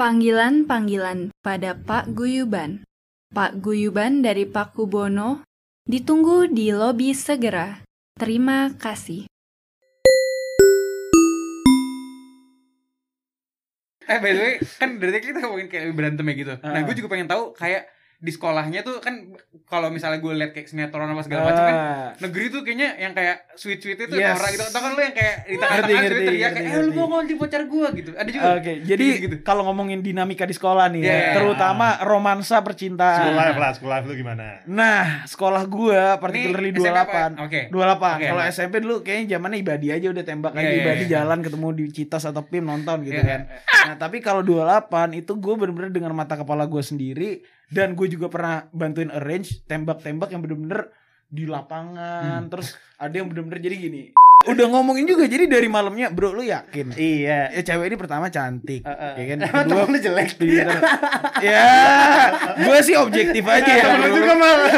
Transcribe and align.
Panggilan-panggilan 0.00 1.28
pada 1.44 1.76
Pak 1.76 2.16
Guyuban. 2.16 2.88
Pak 3.36 3.60
Guyuban 3.60 4.24
dari 4.24 4.48
Pak 4.48 4.72
Kubono 4.72 5.44
ditunggu 5.84 6.48
di 6.48 6.72
lobi 6.72 7.12
segera. 7.12 7.84
Terima 8.16 8.72
kasih. 8.80 9.28
Eh 14.08 14.18
by 14.24 14.32
the 14.32 14.40
way, 14.40 14.54
kan 14.80 14.96
dari 14.96 15.12
tadi 15.12 15.36
kita 15.36 15.44
ngomongin 15.44 15.68
kayak 15.68 15.92
berantem 15.92 16.24
ya 16.24 16.34
gitu. 16.48 16.54
Nah, 16.64 16.80
gue 16.80 16.94
juga 16.96 17.08
pengen 17.12 17.28
tahu 17.28 17.52
kayak 17.52 17.84
di 18.20 18.28
sekolahnya 18.28 18.80
tuh 18.80 19.00
kan 19.00 19.32
kalau 19.64 19.88
misalnya 19.88 20.20
gue 20.20 20.32
liat 20.34 20.52
kayak 20.52 20.68
sinetron 20.68 21.08
apa 21.08 21.24
segala 21.24 21.40
macam 21.46 21.64
kan 21.64 21.72
Ah. 21.72 22.08
negeri 22.20 22.46
tuh 22.48 22.60
kayaknya 22.60 22.92
yang 22.98 23.12
kayak 23.12 23.48
sweet 23.54 23.80
sweet 23.80 23.96
itu 23.98 24.12
Yes. 24.12 24.36
norak 24.36 24.50
gitu 24.50 24.64
atau 24.66 24.76
kan 24.78 24.90
lu 24.90 25.00
yang 25.00 25.14
kayak 25.14 25.34
di 25.42 25.56
tengah-tengah 25.56 26.02
sweet 26.04 26.20
teriak 26.22 26.50
kayak 26.52 26.68
eh 26.68 26.82
lu 26.82 26.92
mau 26.92 27.06
ngonti 27.10 27.34
pacar 27.34 27.62
gue 27.64 27.86
gitu 27.94 28.10
ada 28.12 28.28
juga 28.28 28.46
Oke, 28.52 28.72
jadi 28.82 29.06
gitu. 29.18 29.34
kalau 29.40 29.62
ngomongin 29.64 30.00
dinamika 30.00 30.44
di 30.44 30.52
sekolah 30.52 30.90
nih, 30.90 31.00
ya, 31.00 31.08
Iya. 31.08 31.32
terutama 31.34 31.86
romansa 32.02 32.56
School 32.56 32.66
percintaan. 32.66 33.32
life 33.32 33.56
lah, 33.56 33.70
school 33.72 33.88
life 33.88 34.04
lu 34.04 34.14
gimana? 34.14 34.60
Nah, 34.66 35.24
sekolah 35.24 35.62
gua 35.64 36.18
particularly 36.18 36.70
28. 36.70 37.00
apa? 37.32 37.40
Oke. 37.40 37.60
28. 37.68 38.16
Oke, 38.18 38.26
Kalau. 38.26 38.42
SMP 38.44 38.74
dulu 38.78 38.96
kayaknya 39.00 39.26
zamannya 39.32 39.58
ibadi 39.58 39.86
aja 39.88 40.06
udah 40.06 40.22
tembak 40.22 40.52
Iya, 40.52 40.60
aja 40.60 40.68
iya, 40.68 40.82
ibadi 40.82 41.04
iya. 41.04 41.12
jalan 41.16 41.38
ketemu 41.40 41.68
di 41.72 41.84
Citos 41.90 42.24
atau 42.26 42.42
PIM 42.42 42.64
nonton 42.64 43.00
gitu 43.02 43.16
Iya, 43.16 43.24
kan. 43.24 43.40
Nah, 43.86 43.96
tapi 43.96 44.20
kalau 44.20 44.42
28 44.42 44.84
itu 45.14 45.32
gue 45.34 45.54
bener-bener 45.56 45.88
dengan 45.88 46.12
mata 46.12 46.34
kepala 46.34 46.66
gue 46.66 46.82
sendiri 46.82 47.40
dan 47.70 47.94
gue 47.94 48.06
juga 48.10 48.26
pernah 48.26 48.66
bantuin 48.74 49.08
arrange 49.14 49.62
tembak-tembak 49.70 50.34
yang 50.34 50.42
bener-bener 50.42 50.90
di 51.30 51.46
lapangan. 51.46 52.46
Hmm. 52.46 52.50
Terus 52.50 52.74
ada 52.98 53.14
yang 53.14 53.30
bener-bener 53.30 53.62
jadi 53.62 53.76
gini. 53.78 54.02
Udah 54.40 54.72
ngomongin 54.72 55.04
juga 55.04 55.28
jadi 55.28 55.44
dari 55.44 55.68
malamnya, 55.68 56.08
"Bro, 56.08 56.32
lu 56.32 56.40
yakin?" 56.40 56.96
Iya. 56.96 57.52
Ya 57.52 57.60
cewek 57.60 57.92
ini 57.92 57.96
pertama 58.00 58.32
cantik, 58.32 58.80
Heeh. 58.80 59.12
ya 59.20 59.24
kan? 59.36 59.38
Kedua 59.68 59.84
lu 59.84 59.98
jelek. 60.00 60.28
Twitter. 60.40 60.80
ya, 61.44 61.68
gue 62.56 62.78
sih 62.80 62.96
objektif 62.96 63.44
aja 63.44 63.68
ya. 63.68 63.84
Temen 63.84 64.08
bro. 64.08 64.16
juga 64.16 64.32
malah. 64.40 64.72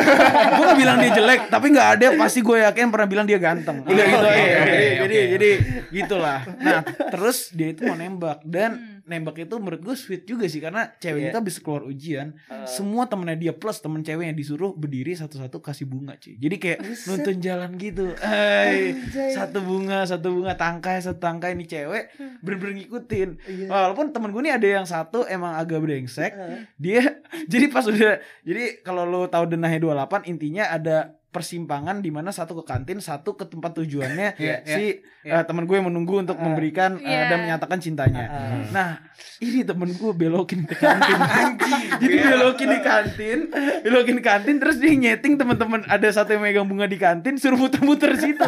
gue 0.58 0.64
gak 0.66 0.78
bilang 0.82 0.96
dia 0.98 1.12
jelek, 1.14 1.40
tapi 1.46 1.66
nggak 1.78 1.88
ada 1.94 2.06
pasti 2.18 2.42
gue 2.42 2.58
yakin 2.58 2.90
pernah 2.90 3.06
bilang 3.06 3.26
dia 3.30 3.38
ganteng. 3.38 3.86
Udah 3.86 4.02
gitu 4.02 4.26
aja. 4.26 4.34
oke, 4.34 4.50
jadi, 4.66 4.86
jadi 5.06 5.16
jadi 5.38 5.50
gitulah. 5.94 6.40
Nah, 6.58 6.80
terus 7.14 7.54
dia 7.54 7.70
itu 7.70 7.86
mau 7.86 7.94
nembak 7.94 8.42
dan 8.42 8.91
nembak 9.02 9.34
itu 9.40 9.54
menurut 9.56 9.80
gue 9.80 9.92
sweet 9.92 10.22
juga 10.22 10.46
sih 10.46 10.58
karena 10.58 10.94
cewek 10.96 11.18
Iya. 11.18 11.28
itu 11.28 11.36
habis 11.36 11.56
keluar 11.58 11.82
ujian, 11.82 12.34
semua 12.64 13.04
temennya 13.04 13.34
dia 13.34 13.52
plus 13.52 13.78
temen 13.78 14.00
ceweknya 14.00 14.32
disuruh 14.32 14.72
berdiri 14.72 15.12
satu-satu 15.12 15.58
kasih 15.58 15.84
bunga 15.84 16.14
cuy. 16.14 16.34
Jadi 16.36 16.56
kayak 16.56 16.78
nuntun 17.06 17.36
jalan 17.38 17.70
gitu. 17.76 18.14
Hai, 18.16 18.94
satu 19.30 19.58
bunga, 19.60 20.02
satu 20.02 20.30
bunga 20.30 20.54
tangkai, 20.54 20.98
satu 20.98 21.18
tangkai 21.18 21.52
ini 21.52 21.64
cewek 21.64 22.14
bener-bener 22.40 22.82
ngikutin. 22.82 23.28
Iya. 23.42 23.66
Walaupun 23.66 24.10
temen 24.10 24.30
gue 24.30 24.42
nih 24.42 24.54
ada 24.54 24.68
yang 24.80 24.86
satu 24.86 25.26
emang 25.26 25.54
agak 25.54 25.78
brengsek, 25.78 26.32
dia 26.76 27.18
jadi 27.52 27.66
pas 27.68 27.82
udah 27.84 28.18
jadi 28.42 28.82
kalau 28.82 29.02
lo 29.02 29.26
tahu 29.26 29.46
denahnya 29.46 29.78
28 29.78 30.26
intinya 30.26 30.68
ada 30.68 31.18
persimpangan 31.32 31.98
di 31.98 32.12
mana 32.12 32.28
satu 32.28 32.60
ke 32.60 32.68
kantin, 32.68 33.00
satu 33.00 33.34
ke 33.34 33.48
tempat 33.48 33.72
tujuannya 33.74 34.36
Iya, 34.38 34.56
si 34.62 35.00
iya. 35.24 35.40
eh, 35.40 35.44
temen 35.44 35.64
gue 35.64 35.74
yang 35.74 35.88
menunggu 35.88 36.20
untuk 36.20 36.36
Ah. 36.36 36.44
memberikan 36.44 36.96
eh, 36.96 37.08
Iya. 37.08 37.22
dan 37.26 37.38
menyatakan 37.42 37.80
cintanya. 37.80 38.24
Ah. 38.24 38.60
Nah, 38.68 38.90
ini 39.38 39.64
temen 39.64 39.90
gue 39.90 40.12
belokin 40.12 40.62
ke 40.62 40.76
kantin. 40.76 41.18
Jadi 42.02 42.16
belokin 42.20 42.68
di 42.68 42.80
kantin, 42.80 43.38
belokin 43.80 44.14
di 44.14 44.22
kantin 44.22 44.56
terus 44.58 44.76
dia 44.76 44.92
nyeting 44.92 45.34
teman-teman 45.34 45.82
ada 45.86 46.04
satu 46.06 46.30
yang 46.30 46.42
megang 46.42 46.66
bunga 46.66 46.84
di 46.84 46.96
kantin 46.96 47.34
suruh 47.34 47.56
muter-muter 47.56 48.12
situ. 48.14 48.44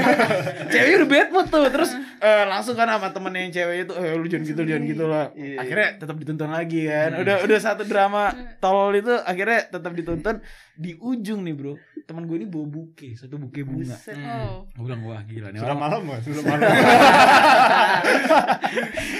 Ceweknya 0.70 0.96
udah 0.98 1.08
bad 1.08 1.28
mood 1.30 1.46
tuh. 1.48 1.64
Terus 1.70 1.90
eh, 2.18 2.44
langsung 2.44 2.74
kan 2.74 2.86
sama 2.86 3.08
temen 3.08 3.32
yang 3.32 3.48
ceweknya 3.48 3.84
tuh, 3.86 3.96
eh 3.98 4.12
lu 4.12 4.26
jangan 4.26 4.44
gitu, 4.44 4.60
jangan 4.62 4.82
gitu 4.84 5.04
lah. 5.06 5.26
Iya. 5.32 5.56
Akhirnya 5.58 5.88
tetap 5.96 6.16
dituntun 6.18 6.50
lagi 6.50 6.80
kan. 6.84 7.10
Udah 7.16 7.36
udah 7.40 7.58
satu 7.58 7.82
drama 7.82 8.22
tolol 8.58 8.92
itu 8.94 9.14
akhirnya 9.16 9.70
tetap 9.70 9.92
dituntun 9.94 10.42
di 10.78 10.94
ujung 10.94 11.42
nih, 11.42 11.52
Bro. 11.52 11.74
Temen 12.00 12.24
gue 12.24 12.36
ini 12.36 12.46
bawa 12.46 12.64
buke, 12.64 13.12
satu 13.12 13.34
buke 13.36 13.60
bunga. 13.60 13.98
Oh. 14.38 14.64
Gue 14.70 14.84
bilang 14.86 15.02
wah 15.02 15.20
gila 15.20 15.50
nih 15.50 15.58
Sudah 15.58 15.68
orang. 15.68 15.82
malam 15.82 16.00
gak? 16.06 16.20
Sudah 16.24 16.42
malam. 16.46 16.62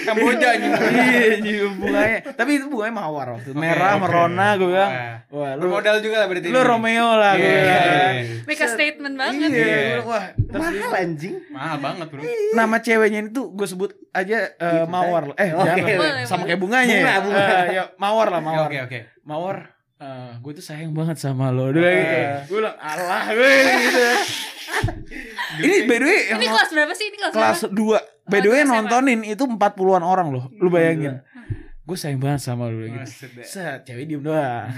Kamboja 0.01 0.47
anjing 0.49 0.73
Iya, 0.89 1.37
nyium 1.39 1.73
bunganya. 1.77 2.19
Tapi 2.33 2.51
itu 2.55 2.65
bunganya 2.65 2.95
mawar 2.95 3.27
waktu. 3.31 3.51
itu. 3.51 3.59
Merah, 3.59 3.93
oke. 3.93 4.01
merona 4.01 4.47
gue 4.55 4.67
bilang. 4.67 4.89
Wah. 4.89 5.15
Wah, 5.29 5.51
lu 5.53 5.61
lu 5.61 5.67
modal 5.69 5.95
juga 5.99 6.15
lah 6.17 6.27
berarti 6.27 6.47
lu. 6.47 6.59
Romeo 6.59 7.09
lah 7.13 7.33
gue 7.35 7.43
Iya, 7.43 7.59
iya, 7.59 8.09
iya. 8.15 8.35
Make 8.43 8.57
a 8.57 8.67
statement 8.67 9.15
banget. 9.15 9.37
Iya, 9.37 9.47
Iya. 9.51 9.77
bilang, 9.99 10.07
wah. 10.07 10.25
Mahal 10.49 10.91
anjing. 10.97 11.35
mahal 11.49 11.77
banget 11.77 12.07
bro 12.09 12.21
nama 12.49 12.75
ceweknya 12.79 13.19
itu 13.25 13.41
gue 13.51 13.67
sebut 13.67 13.91
aja 14.11 14.49
eh, 14.49 14.83
mawar. 14.85 15.35
Eh, 15.35 15.51
Oke, 15.51 15.67
jangan. 15.67 15.85
boleh, 15.93 16.23
Sama 16.23 16.35
boleh. 16.37 16.47
kayak 16.47 16.59
bunganya. 16.59 16.95
Bunga, 16.95 17.13
bunga. 17.21 17.41
Eh, 17.43 17.67
ya, 17.69 17.83
mawar 17.95 18.27
lah, 18.29 18.41
mawar. 18.41 18.65
oke 18.65 18.77
oke 18.81 18.99
Mawar. 19.21 19.57
Eh, 19.99 20.31
gue 20.39 20.51
tuh 20.55 20.65
sayang 20.65 20.91
banget 20.95 21.19
sama 21.19 21.51
lo. 21.51 21.69
Dia 21.69 21.79
bilang 21.79 21.95
gitu. 21.95 22.15
Eh. 22.15 22.39
Gue 22.47 22.57
bilang, 22.63 22.77
alah 22.79 23.25
gue 23.35 23.53
gitu. 23.83 24.07
Ini 25.59 25.89
by 25.89 25.97
the 25.97 26.05
way 26.05 26.19
yang 26.29 26.39
Ini 26.39 26.47
kelas 26.47 26.69
berapa 26.71 26.93
sih? 26.93 27.05
Ini 27.09 27.17
kelas, 27.19 27.33
kelas 27.33 27.59
berapa? 27.73 27.99
2 28.29 28.31
By 28.31 28.39
the 28.45 28.49
way 28.53 28.61
nontonin 28.63 29.19
itu 29.25 29.43
40-an 29.49 30.05
orang 30.05 30.27
loh 30.29 30.45
Lu 30.61 30.69
bayangin 30.69 31.25
Gue 31.89 31.97
sayang 31.97 32.21
banget 32.21 32.45
sama 32.45 32.69
lu 32.69 32.85
gitu. 32.85 33.33
Set, 33.41 33.81
cewek 33.81 34.05
diem 34.05 34.21
doang. 34.21 34.69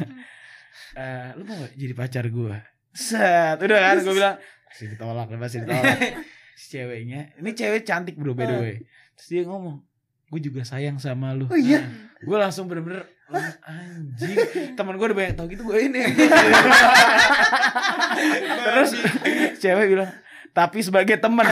Eh, 0.96 1.36
lu 1.36 1.44
mau 1.44 1.60
gak 1.60 1.76
jadi 1.76 1.92
pacar 1.92 2.24
gue? 2.32 2.56
Set, 2.96 3.60
udah 3.60 3.80
kan 3.84 4.00
gue 4.00 4.16
bilang 4.16 4.36
pasti 4.72 4.88
ditolak, 4.88 5.28
pasti 5.36 5.58
ditolak. 5.60 6.00
si 6.60 6.66
ceweknya, 6.72 7.36
ini 7.36 7.52
cewek 7.52 7.84
cantik 7.84 8.16
bro 8.16 8.32
by 8.32 8.48
the 8.48 8.56
way. 8.56 8.76
Terus 9.20 9.28
dia 9.28 9.44
ngomong, 9.44 9.84
gue 10.32 10.40
juga 10.40 10.64
sayang 10.64 11.04
sama 11.04 11.36
lu. 11.36 11.52
Oh 11.52 11.60
iya. 11.60 11.84
Gue 12.24 12.40
langsung 12.40 12.72
bener-bener 12.72 13.04
"Oh, 13.32 13.52
anjing. 13.66 14.38
Temen 14.76 14.96
gue 15.00 15.08
udah 15.08 15.18
banyak 15.18 15.34
tau 15.40 15.48
gitu 15.48 15.64
gue 15.66 15.80
ini. 15.88 16.04
Terus 18.62 18.92
cewek 19.58 19.88
bilang, 19.92 20.12
tapi 20.52 20.80
sebagai 20.80 21.16
teman 21.16 21.48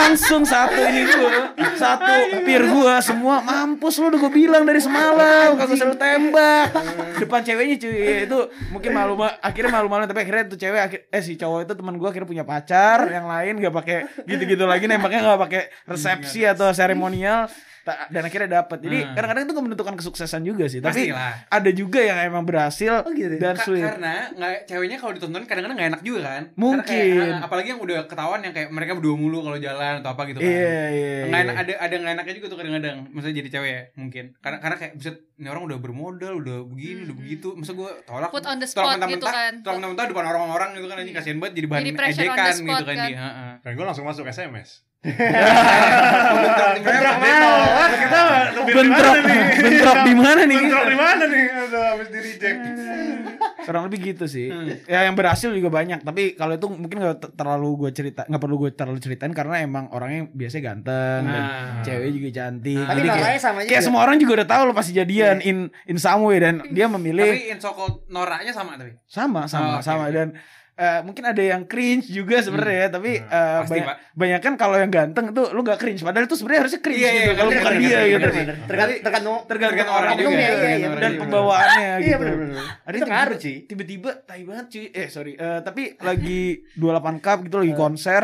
langsung 0.00 0.42
satu 0.42 0.80
ini 0.80 1.04
gue 1.04 1.30
satu 1.74 2.12
peer 2.40 2.62
gue 2.62 2.94
semua 3.00 3.40
mampus 3.40 3.98
lu 3.98 4.08
udah 4.08 4.18
gue 4.18 4.32
bilang 4.32 4.62
dari 4.62 4.78
semalam 4.78 5.52
kagak 5.54 5.74
usah 5.74 5.86
lu 5.86 5.96
tembak 5.96 6.72
depan 7.16 7.40
ceweknya 7.40 7.76
cuy 7.76 7.94
itu 8.24 8.38
mungkin 8.70 8.90
malu 8.90 9.14
akhirnya 9.20 9.70
malu-malu 9.70 10.04
tapi 10.04 10.20
akhirnya 10.22 10.44
tuh 10.46 10.56
cewek 10.56 10.80
akhir, 10.80 11.00
eh 11.08 11.20
si 11.20 11.34
cowok 11.34 11.60
itu 11.62 11.72
teman 11.74 11.94
gue 11.94 12.06
akhirnya 12.06 12.28
punya 12.30 12.44
pacar 12.44 13.04
yang 13.06 13.26
lain 13.26 13.58
gak 13.58 13.74
pakai 13.74 13.96
gitu-gitu 14.24 14.64
lagi 14.64 14.84
nembaknya 14.84 15.20
gak 15.26 15.40
pakai 15.40 15.62
resepsi 15.84 16.42
atau 16.42 16.70
seremonial 16.70 17.48
dan 17.84 18.24
akhirnya 18.24 18.64
dapat 18.64 18.80
jadi 18.80 18.96
Hmm. 18.96 19.12
kadang-kadang 19.12 19.44
itu 19.44 19.52
gak 19.52 19.64
menentukan 19.66 19.94
kesuksesan 19.94 20.40
juga 20.42 20.64
sih 20.64 20.80
tapi 20.80 21.12
Pastilah. 21.12 21.36
ada 21.46 21.70
juga 21.70 22.00
yang 22.00 22.16
emang 22.24 22.40
berhasil 22.42 23.04
Oh 23.04 23.12
gitu. 23.12 23.36
dan 23.36 23.52
Ka- 23.52 23.60
sweet 23.62 23.84
karena 23.84 24.32
nggak 24.32 24.54
ceweknya 24.64 24.96
kalau 24.96 25.12
ditonton 25.12 25.44
kadang-kadang 25.44 25.76
nggak 25.76 25.90
enak 25.90 26.02
juga 26.02 26.20
kan 26.24 26.42
Mungkin. 26.54 26.80
Karena 26.80 27.36
kayak, 27.36 27.44
ah, 27.44 27.48
apalagi 27.64 27.72
yang 27.72 27.80
udah 27.80 27.98
ketahuan 28.04 28.40
yang 28.44 28.52
kayak 28.52 28.68
mereka 28.68 28.92
berdua 28.92 29.16
mulu 29.16 29.38
kalau 29.40 29.56
jalan 29.56 29.94
atau 30.04 30.10
apa 30.12 30.22
gitu 30.28 30.38
kan 30.44 30.52
iya 30.52 30.84
iya 30.92 31.14
nggak 31.24 31.40
iya. 31.40 31.46
enak 31.48 31.56
ada 31.56 31.72
ada 31.80 31.94
nggak 31.96 32.12
enaknya 32.20 32.34
juga 32.36 32.46
tuh 32.52 32.58
kadang-kadang 32.60 32.96
maksudnya 33.08 33.36
jadi 33.40 33.48
cewek 33.56 33.70
ya 33.72 33.82
mungkin 33.96 34.24
karena 34.44 34.58
karena 34.60 34.76
kayak 34.76 34.92
bisa 35.00 35.10
ini 35.40 35.48
orang 35.48 35.62
udah 35.64 35.78
bermodal 35.80 36.34
udah 36.44 36.58
begini 36.68 37.00
udah 37.08 37.16
begitu 37.16 37.48
masa 37.56 37.72
gue 37.72 37.90
tolak 38.04 38.28
Put 38.28 38.44
on 38.44 38.58
the 38.60 38.68
spot 38.68 38.84
mentah-mentah, 38.84 39.10
gitu 39.16 39.26
kan. 39.26 39.52
tolak 39.64 39.76
mentah-mentah 39.80 40.04
depan 40.12 40.24
orang-orang 40.28 40.68
gitu 40.76 40.86
kan 40.86 40.96
anjing 41.00 41.16
kasihan 41.16 41.38
banget 41.40 41.54
jadi 41.56 41.66
bahan 41.72 41.80
Jadi 41.80 41.92
ejekan 42.12 42.52
spot 42.52 42.60
gitu 42.60 42.84
kan, 42.84 42.94
kan. 42.94 43.08
dia 43.08 43.16
heeh. 43.16 43.52
Dan 43.64 43.70
gue 43.74 43.84
langsung 43.88 44.04
masuk 44.04 44.24
SMS. 44.28 44.68
Bentrok 45.04 46.76
Bentrok 47.14 47.56
kita 47.94 48.20
bentrok 48.64 49.12
mana 49.14 49.20
nih? 49.22 49.40
bentrok 49.54 49.98
di 50.00 50.14
mana 50.14 50.42
nih 50.42 50.56
Bentrok 50.58 50.84
di 50.84 50.96
mana 50.96 51.24
nih? 51.26 51.44
Aduh, 51.54 51.82
habis 51.86 52.08
di 52.08 52.18
reject. 52.18 52.58
kurang 53.60 53.88
lebih 53.88 53.98
gitu 54.06 54.24
sih 54.26 54.46
Hmm. 54.46 54.76
ya 54.84 55.00
yang 55.02 55.12
berhasil 55.14 55.48
juga 55.48 55.68
banyak 55.70 56.00
tapi 56.00 56.32
kalau 56.34 56.52
itu 56.52 56.68
mungkin 56.68 56.96
gak 56.98 57.16
ter- 57.18 57.32
terlalu 57.34 57.68
gue 57.78 57.90
cerita 57.92 58.20
nggak 58.22 58.36
perlu 58.38 58.56
gue 58.58 58.70
terlalu 58.70 58.98
ceritain 58.98 59.32
karena 59.32 59.56
emang 59.58 59.88
orangnya 59.90 60.28
biasanya 60.30 60.64
ganteng 60.70 61.22
dan 61.24 61.42
Nah. 61.42 61.80
cewek 61.80 62.12
juga 62.12 62.28
cantik 62.34 62.76
Nah. 62.78 62.88
Tapi 62.90 63.00
namanya 63.02 63.40
sama 63.40 63.58
juga. 63.58 63.70
kayak 63.70 63.82
semua 63.82 64.00
orang 64.02 64.16
juga 64.18 64.32
udah 64.34 64.48
tahu 64.50 64.62
lo 64.64 64.72
pasti 64.72 64.92
jadian 64.92 65.40
in 65.40 65.56
in 65.82 65.96
some 65.96 66.20
way 66.22 66.38
dan 66.38 66.60
dia 66.68 66.84
memilih 66.86 67.24
tapi 67.26 67.48
in 67.50 67.58
so 67.58 67.72
called 67.72 68.04
noraknya 68.06 68.52
sama 68.52 68.76
tapi 68.76 69.00
sama 69.02 69.40
Oh, 69.40 69.48
sama 69.48 69.68
oke, 69.74 69.82
sama 69.82 70.04
dan 70.10 70.28
eh, 70.74 71.00
mungkin 71.00 71.24
ada 71.24 71.38
yang 71.38 71.62
cringe 71.64 72.06
juga 72.08 72.38
sebenarnya 72.38 72.78
ya 72.80 72.88
tapi 72.90 73.12
eh, 73.16 73.58
Pasti, 73.60 73.70
banyak, 73.72 73.86
banyak 74.12 74.40
kan 74.40 74.54
kalau 74.54 74.76
yang 74.76 74.88
ganteng 74.88 75.30
tuh 75.30 75.50
lu 75.50 75.60
gak 75.60 75.78
cringe. 75.78 76.00
Padahal 76.00 76.24
itu 76.24 76.34
sebenarnya 76.34 76.60
harusnya 76.60 76.80
cringe 76.80 76.98
Iya, 76.98 77.10
iya, 77.10 77.22
gitu 77.22 77.34
kalau 77.34 77.48
bener, 77.48 77.60
bukan 77.60 77.72
bener, 77.72 77.80
dia 77.80 77.94
bener, 77.94 78.08
gitu. 78.10 78.28
bener. 78.34 78.56
Tergantung 78.64 78.98
tergantung 79.00 79.36
tergantung 79.46 79.86
orang 79.88 80.02
orang 80.04 80.16
juga, 80.16 80.28
juga, 80.28 80.42
iya, 80.42 80.74
iya, 80.76 80.88
dan 80.90 80.92
bener. 80.92 81.20
pembawaannya 81.20 81.86
Iya 81.86 81.98
gitu. 82.04 82.18
bener-bener. 82.18 82.56
ada 82.58 82.90
Itu 82.90 82.98
tiba- 83.00 83.12
ngaruh 83.12 83.38
sih. 83.38 83.56
tiba-tiba 83.64 84.10
tai 84.22 84.42
banget 84.42 84.66
cuy. 84.68 84.86
Eh 84.90 85.08
sorry. 85.08 85.32
Eh, 85.34 85.60
tapi 85.62 85.82
lagi 86.08 86.42
28 86.74 87.18
cup 87.20 87.38
gitu 87.42 87.56
lagi 87.58 87.74
konser 87.74 88.22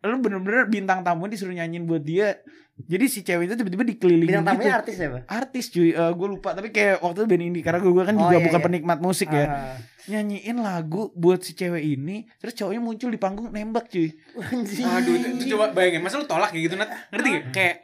lu 0.00 0.16
bener-bener 0.16 0.64
bintang 0.66 1.00
tamu 1.00 1.28
disuruh 1.28 1.52
nyanyiin 1.52 1.84
buat 1.84 2.00
dia 2.00 2.40
jadi 2.82 3.04
si 3.04 3.20
cewek 3.20 3.44
itu 3.44 3.54
tiba-tiba 3.54 3.84
dikelilingin 3.84 4.30
Bintang 4.38 4.54
gitu 4.54 4.62
tamunya 4.62 4.74
artis 4.76 4.96
ya, 4.96 5.08
Pak? 5.08 5.22
artis 5.26 5.64
cuy 5.68 5.90
gue 5.92 6.28
lupa 6.28 6.48
tapi 6.50 6.68
kayak 6.68 6.96
waktu 6.98 7.18
itu 7.18 7.28
band 7.28 7.44
indie 7.44 7.60
karena 7.60 7.78
gue 7.78 7.92
kan 8.00 8.14
Oh, 8.14 8.22
juga 8.22 8.34
iya, 8.34 8.44
bukan 8.44 8.56
iya. 8.56 8.66
penikmat 8.66 8.98
musik 8.98 9.28
ya 9.28 9.44
Ah. 9.44 9.76
nyanyiin 10.06 10.58
lagu 10.58 11.02
buat 11.12 11.40
si 11.40 11.52
cewek 11.52 11.82
ini 11.82 12.16
terus 12.36 12.54
cowoknya 12.54 12.78
muncul 12.78 13.08
di 13.08 13.16
panggung 13.16 13.48
nembak 13.48 13.86
cuy 13.86 14.08
Anjing. 14.40 14.86
aduh 14.86 15.12
itu, 15.12 15.26
itu 15.34 15.44
coba 15.50 15.70
bayangin 15.70 16.00
masa 16.00 16.16
lu 16.16 16.24
tolak 16.24 16.50
kayak 16.50 16.64
gitu 16.64 16.74
nat 16.74 16.88
ngerti 17.08 17.28
gak 17.30 17.44
kayak 17.50 17.76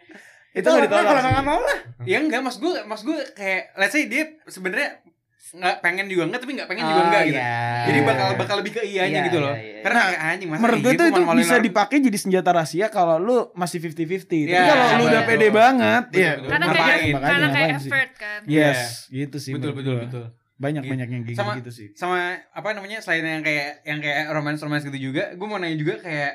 Itu 0.52 0.64
nggak 0.64 0.88
ditolak. 0.88 1.04
Kalau 1.12 1.30
nggak 1.30 1.44
mau 1.44 1.60
lah. 1.60 1.78
Ya 2.02 2.16
enggak, 2.16 2.40
mas 2.40 2.56
gue, 2.56 2.72
mas 2.82 3.04
gue 3.04 3.12
kayak 3.32 3.76
let's 3.76 3.92
say 3.92 4.08
dia 4.08 4.24
sebenarnya 4.48 5.04
nggak 5.46 5.76
pengen 5.78 6.06
juga 6.06 6.22
enggak 6.24 6.40
tapi 6.40 6.52
nggak 6.54 6.66
pengen 6.66 6.84
juga 6.84 6.96
Oh, 6.96 7.06
enggak 7.06 7.22
gitu. 7.24 7.38
iya. 7.38 7.54
Jadi 7.84 7.98
bakal 8.02 8.26
bakal 8.34 8.56
lebih 8.58 8.72
ke 8.72 8.82
iyanya 8.82 9.06
Iya, 9.12 9.26
gitu 9.26 9.38
loh. 9.38 9.52
iya, 9.52 9.62
iya. 9.62 9.80
Karena 9.80 9.98
kayak 10.02 10.20
anjing 10.26 10.48
masa 10.48 10.60
Menurut 10.60 10.76
gue 10.76 10.86
gitu 10.86 10.96
tuh 10.96 11.06
itu 11.06 11.14
malu-maluin 11.16 11.40
bisa 11.40 11.56
dipakai 11.60 11.96
jadi 12.00 12.18
senjata 12.18 12.50
rahasia 12.50 12.86
kalau 12.88 13.16
lu 13.16 13.38
masih 13.52 13.78
50-50. 13.78 14.26
Tapi 14.26 14.42
Iya, 14.48 14.62
kalau 14.64 14.86
lu 14.92 15.04
udah 15.06 15.22
pede 15.22 15.48
banget, 15.48 16.02
Betul, 16.08 16.18
ya 16.18 16.32
betul. 16.34 16.48
Karena 16.48 16.66
kayak 16.66 16.98
karena 17.16 17.48
kayak 17.48 17.68
effort 17.76 18.10
kan. 18.16 18.40
Yes, 18.44 18.78
Iya. 19.06 19.16
gitu 19.22 19.36
sih. 19.38 19.52
betul 19.52 19.72
betul 19.72 19.94
betul. 20.00 20.24
Banyak 20.56 20.82
banyak 20.82 21.08
yang 21.08 21.22
Sama- 21.30 21.54
gitu 21.54 21.70
sih. 21.70 21.88
Sama 21.92 22.18
apa 22.48 22.68
namanya 22.72 22.98
selain 22.98 23.22
yang 23.22 23.40
kayak 23.40 23.84
yang 23.84 24.00
kayak 24.00 24.26
romance 24.28 24.58
romance 24.58 24.82
gitu 24.82 25.12
juga, 25.12 25.30
gue 25.30 25.46
mau 25.46 25.56
nanya 25.56 25.76
juga 25.76 26.00
kayak 26.00 26.32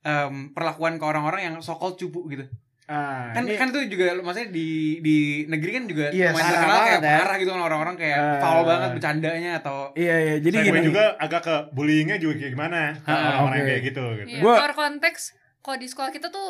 em, 0.00 0.50
perlakuan 0.50 0.96
ke 0.96 1.04
orang-orang 1.04 1.40
yang 1.42 1.54
sokol 1.60 1.92
cupu 1.92 2.26
gitu. 2.28 2.48
Ah, 2.88 3.28
kan 3.30 3.44
ini- 3.44 3.54
kan 3.54 3.68
tuh 3.68 3.84
juga 3.84 4.16
maksudnya 4.16 4.48
di 4.48 4.68
di 4.98 5.16
negeri 5.44 5.70
kan 5.70 5.84
juga 5.84 6.06
Yes. 6.08 6.32
lumayan 6.32 6.48
terkenal 6.48 6.72
kayak 6.74 6.80
banget 6.80 7.00
ya. 7.04 7.18
parah 7.20 7.36
gitu 7.36 7.50
kan 7.50 7.60
orang-orang 7.62 7.96
kayak 7.96 8.18
Ah. 8.18 8.40
foul 8.40 8.62
banget 8.64 8.88
bercandanya 8.90 9.50
atau 9.56 9.76
Iya 9.92 10.16
iya, 10.18 10.34
jadi 10.38 10.56
gini. 10.62 10.80
juga 10.82 11.04
agak 11.16 11.40
ke 11.42 11.54
bullyingnya 11.70 12.16
juga 12.16 12.34
kayak 12.38 12.52
gimana 12.54 12.96
Ah, 13.02 13.12
orang-orang 13.36 13.58
oke. 13.58 13.68
kayak 13.68 13.82
gitu 13.84 14.04
gitu. 14.16 14.28
Iya, 14.30 14.40
Gua- 14.40 14.58
for 14.58 14.72
konteks 14.74 15.22
kalau 15.60 15.76
di 15.76 15.86
sekolah 15.86 16.08
kita 16.08 16.28
tuh 16.28 16.48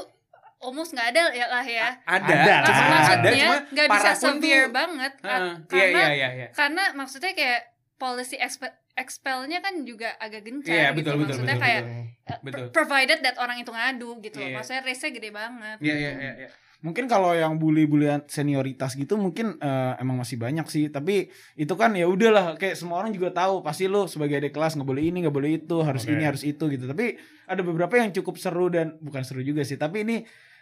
almost 0.60 0.90
nggak 0.90 1.08
ada 1.08 1.22
ya 1.32 1.46
lah 1.48 1.64
ya. 1.64 1.88
ada, 2.04 2.34
Ada, 2.34 2.54
cuma 2.64 2.86
Maksud- 2.88 3.14
ada, 3.14 3.26
maksudnya 3.26 3.34
cuma 3.40 3.56
nggak 3.68 3.86
bisa 3.88 4.10
severe 4.12 4.38
tuh- 4.60 4.70
banget 4.72 5.12
Heeh. 5.16 5.30
Ah, 5.32 5.42
iya 5.44 5.54
karena 5.68 5.98
iya 6.00 6.08
iya 6.12 6.28
iya 6.36 6.46
karena 6.50 6.84
maksudnya 6.94 7.30
kayak 7.32 7.60
policy 7.98 8.38
expe- 8.38 8.72
expelnya 8.94 9.58
kan 9.58 9.82
juga 9.82 10.14
agak 10.16 10.42
gencar 10.42 10.70
Iya, 10.70 10.88
gitu 10.90 11.02
betul, 11.02 11.14
betul, 11.16 11.26
maksudnya 11.28 11.54
betul, 11.54 11.64
kayak 11.66 11.82
betul. 11.82 11.98
eh, 11.98 12.38
Betul. 12.38 12.58
pro- 12.64 12.72
provided 12.72 13.18
that 13.20 13.36
orang 13.36 13.58
itu 13.58 13.70
ngadu 13.70 14.10
gitu 14.20 14.38
Iya. 14.38 14.54
maksudnya 14.54 14.82
race-nya 14.82 15.10
gede 15.12 15.30
banget 15.30 15.76
iya 15.78 15.94
iya 15.94 16.12
iya 16.16 16.34
iya. 16.38 16.50
Mungkin 16.78 17.10
kalau 17.10 17.34
yang 17.34 17.58
bully-bullyan 17.58 18.30
senioritas 18.30 18.94
gitu 18.94 19.18
mungkin 19.18 19.58
eh, 19.58 19.92
emang 19.98 20.14
masih 20.14 20.38
banyak 20.38 20.62
sih, 20.64 20.86
tapi 20.86 21.26
itu 21.54 21.74
kan 21.74 21.90
ya 21.90 22.06
udahlah 22.06 22.54
kayak 22.54 22.78
semua 22.78 23.02
orang 23.02 23.10
juga 23.10 23.34
tahu 23.34 23.66
pasti 23.66 23.90
lo 23.90 24.06
sebagai 24.06 24.38
adik 24.38 24.54
kelas 24.54 24.78
nggak 24.78 24.86
boleh 24.86 25.02
ini, 25.02 25.26
nggak 25.26 25.34
boleh 25.34 25.58
itu, 25.58 25.74
harus 25.82 26.06
Oke. 26.06 26.14
ini, 26.14 26.22
harus 26.22 26.46
itu 26.46 26.70
gitu. 26.70 26.86
Tapi 26.86 27.18
ada 27.44 27.66
beberapa 27.66 27.98
yang 27.98 28.14
cukup 28.14 28.38
seru 28.38 28.70
dan 28.70 28.94
bukan 28.98 29.26
seru 29.26 29.42
juga 29.42 29.66
sih, 29.66 29.74
tapi 29.74 30.06
ini 30.06 30.16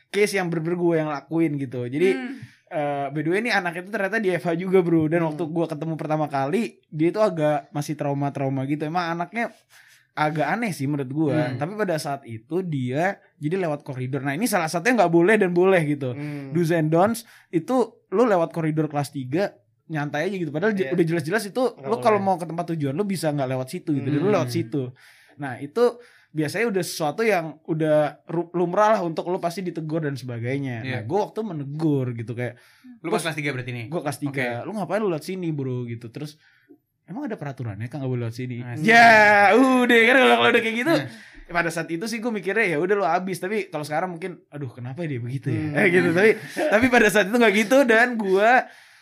case 0.09 0.41
yang 0.41 0.49
bener 0.49 0.73
gue 0.73 0.95
yang 0.97 1.13
lakuin 1.13 1.53
gitu. 1.61 1.85
Jadi 1.85 2.09
Hmm. 2.09 2.41
Eh 2.69 3.07
by 3.09 3.21
the 3.21 3.31
way 3.31 3.39
ini 3.39 3.49
anak 3.49 3.79
itu 3.79 3.89
ternyata 3.89 4.19
di 4.19 4.29
FH 4.29 4.57
juga 4.57 4.79
bro 4.81 5.07
dan 5.07 5.21
Hmm. 5.21 5.31
waktu 5.31 5.43
gua 5.47 5.67
ketemu 5.67 5.95
pertama 5.95 6.27
kali 6.27 6.63
dia 6.85 7.09
itu 7.09 7.21
agak 7.21 7.71
masih 7.71 7.95
trauma-trauma 7.95 8.65
gitu 8.65 8.83
emang 8.83 9.13
anaknya 9.13 9.55
agak 10.13 10.49
aneh 10.49 10.71
sih 10.71 10.85
menurut 10.85 11.07
gua 11.09 11.35
Hmm. 11.47 11.57
tapi 11.57 11.73
pada 11.75 11.95
saat 11.97 12.25
itu 12.25 12.61
dia 12.61 13.05
jadi 13.37 13.61
lewat 13.61 13.81
koridor 13.81 14.19
nah 14.21 14.33
ini 14.33 14.45
salah 14.45 14.67
satunya 14.67 14.99
nggak 14.99 15.13
boleh 15.13 15.35
dan 15.37 15.51
boleh 15.53 15.79
gitu 15.85 16.11
Hmm. 16.11 16.51
do's 16.51 16.71
and 16.71 16.89
don'ts 16.89 17.23
itu 17.49 17.77
lu 18.09 18.25
lewat 18.25 18.51
koridor 18.51 18.87
kelas 18.87 19.11
3 19.11 19.55
nyantai 19.87 20.27
aja 20.27 20.35
gitu 20.35 20.51
padahal 20.51 20.75
Iya. 20.75 20.91
udah 20.91 21.05
jelas-jelas 21.07 21.47
itu 21.47 21.63
Nggak 21.63 21.87
lu 21.87 21.97
kalau 22.01 22.19
mau 22.19 22.35
ke 22.35 22.43
tempat 22.45 22.67
tujuan 22.69 22.91
lu 22.91 23.05
bisa 23.05 23.31
nggak 23.31 23.47
lewat 23.49 23.69
situ 23.69 23.95
gitu 23.95 24.09
dan 24.09 24.19
lu 24.19 24.27
Hmm. 24.27 24.37
lewat 24.37 24.51
situ 24.51 24.91
nah 25.37 25.55
itu 25.57 26.01
biasanya 26.37 26.69
udah 26.69 26.85
sesuatu 26.85 27.25
yang 27.25 27.57
udah 27.65 28.21
lumrah 28.53 28.93
lah 28.93 29.01
untuk 29.01 29.25
lu 29.27 29.41
pasti 29.41 29.65
ditegur 29.65 30.05
dan 30.05 30.15
sebagainya. 30.15 30.77
Nah 30.79 30.87
Iya. 30.87 31.01
gue 31.03 31.19
waktu 31.19 31.41
menegur 31.41 32.13
gitu 32.13 32.37
kayak 32.37 32.61
lu 33.01 33.09
pas 33.09 33.25
kelas 33.25 33.35
3 33.35 33.49
berarti 33.51 33.73
nih? 33.73 33.87
gue 33.89 34.01
kelas 34.01 34.19
3 34.21 34.63
lu 34.63 34.73
ngapain 34.73 35.01
lu 35.01 35.09
lewat 35.09 35.25
sini 35.25 35.49
bro? 35.49 35.83
gitu. 35.87 36.07
Terus 36.09 36.37
emang 37.05 37.25
ada 37.25 37.35
peraturannya 37.35 37.87
kan 37.87 37.99
nggak 37.99 38.11
boleh 38.11 38.23
lewat 38.29 38.37
sini? 38.37 38.61
Asik. 38.61 38.85
ya 38.85 39.09
udah. 39.57 40.01
Kan 40.05 40.15
kalau 40.15 40.47
udah 40.47 40.61
kayak 40.61 40.77
gitu 40.77 40.93
Nah. 40.93 41.09
ya 41.43 41.53
pada 41.55 41.71
saat 41.71 41.87
itu 41.89 42.05
sih 42.05 42.19
gue 42.19 42.29
mikirnya 42.29 42.67
ya 42.67 42.77
udah 42.77 42.95
lu 42.95 43.07
habis. 43.07 43.39
Tapi 43.39 43.67
kalau 43.67 43.83
sekarang 43.83 44.13
mungkin 44.13 44.45
aduh 44.49 44.69
kenapa 44.69 45.03
dia 45.03 45.17
begitu 45.17 45.49
ya? 45.49 45.63
Hmm. 45.63 45.79
eh, 45.79 45.87
gitu. 45.95 46.09
Tapi 46.13 46.31
tapi 46.69 46.87
pada 46.87 47.09
saat 47.09 47.27
itu 47.27 47.35
nggak 47.35 47.55
gitu 47.57 47.79
dan 47.83 48.15
gue 48.15 48.51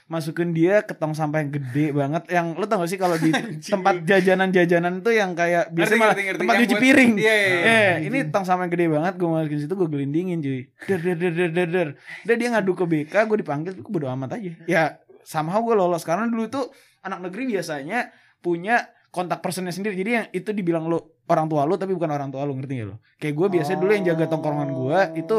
masukin 0.05 0.53
dia 0.53 0.85
ke 0.85 0.93
tong 0.93 1.17
sampah 1.17 1.41
yang 1.41 1.51
gede 1.57 1.97
banget 1.97 2.29
yang 2.29 2.53
lu 2.61 2.69
tau 2.69 2.85
gak 2.85 2.93
sih 2.93 3.01
kalau 3.01 3.17
di 3.17 3.33
tempat 3.73 4.05
jajanan-jajanan 4.05 5.01
tuh 5.01 5.17
yang 5.17 5.33
kayak 5.33 5.73
biasa 5.73 5.97
Ngerti, 5.97 6.01
malah 6.01 6.13
ngerti, 6.13 6.25
ngerti. 6.29 6.41
tempat 6.45 6.57
cuci 6.61 6.77
piring 6.77 7.13
iya 7.17 7.35
iya 7.35 7.49
iya. 7.49 7.65
Eh, 7.65 7.95
ini 8.13 8.19
tong 8.29 8.45
sampah 8.45 8.69
yang 8.69 8.73
gede 8.77 8.87
banget, 8.93 9.13
gue 9.17 9.29
masukin 9.29 9.59
situ 9.65 9.75
gue 9.75 9.89
gelindingin 9.89 10.39
cuy. 10.45 10.61
Der 10.85 11.01
der 11.01 11.17
der 11.17 11.33
der 11.33 11.51
der 11.51 11.69
der. 11.73 11.89
Dia 12.37 12.49
ngadu 12.53 12.73
ke 12.77 12.85
BK, 12.85 13.15
gue 13.25 13.39
dipanggil, 13.41 13.73
gue 13.81 13.89
bodo 13.93 14.13
amat 14.13 14.37
aja. 14.37 14.53
Ya, 14.69 14.83
somehow 15.25 15.65
gue 15.65 15.73
lolos 15.73 16.05
karena 16.05 16.29
dulu 16.29 16.53
tuh 16.53 16.69
anak 17.01 17.25
negeri 17.25 17.57
biasanya 17.57 18.13
punya 18.45 18.94
kontak 19.15 19.39
personnya 19.39 19.71
sendiri. 19.71 19.95
Jadi 19.95 20.11
yang 20.11 20.27
itu 20.35 20.51
dibilang 20.51 20.91
lu 20.91 20.99
orang 21.31 21.47
tua 21.47 21.63
lu 21.63 21.79
tapi 21.79 21.95
bukan 21.95 22.11
orang 22.11 22.35
tua 22.35 22.43
lu, 22.43 22.59
ngerti 22.59 22.83
gak 22.83 22.89
lu? 22.91 22.97
Kayak 23.23 23.35
gue 23.39 23.47
biasanya 23.55 23.79
dulu 23.79 23.91
yang 23.95 24.05
jaga 24.11 24.25
tongkrongan 24.27 24.71
gue 24.75 24.99
itu 25.23 25.37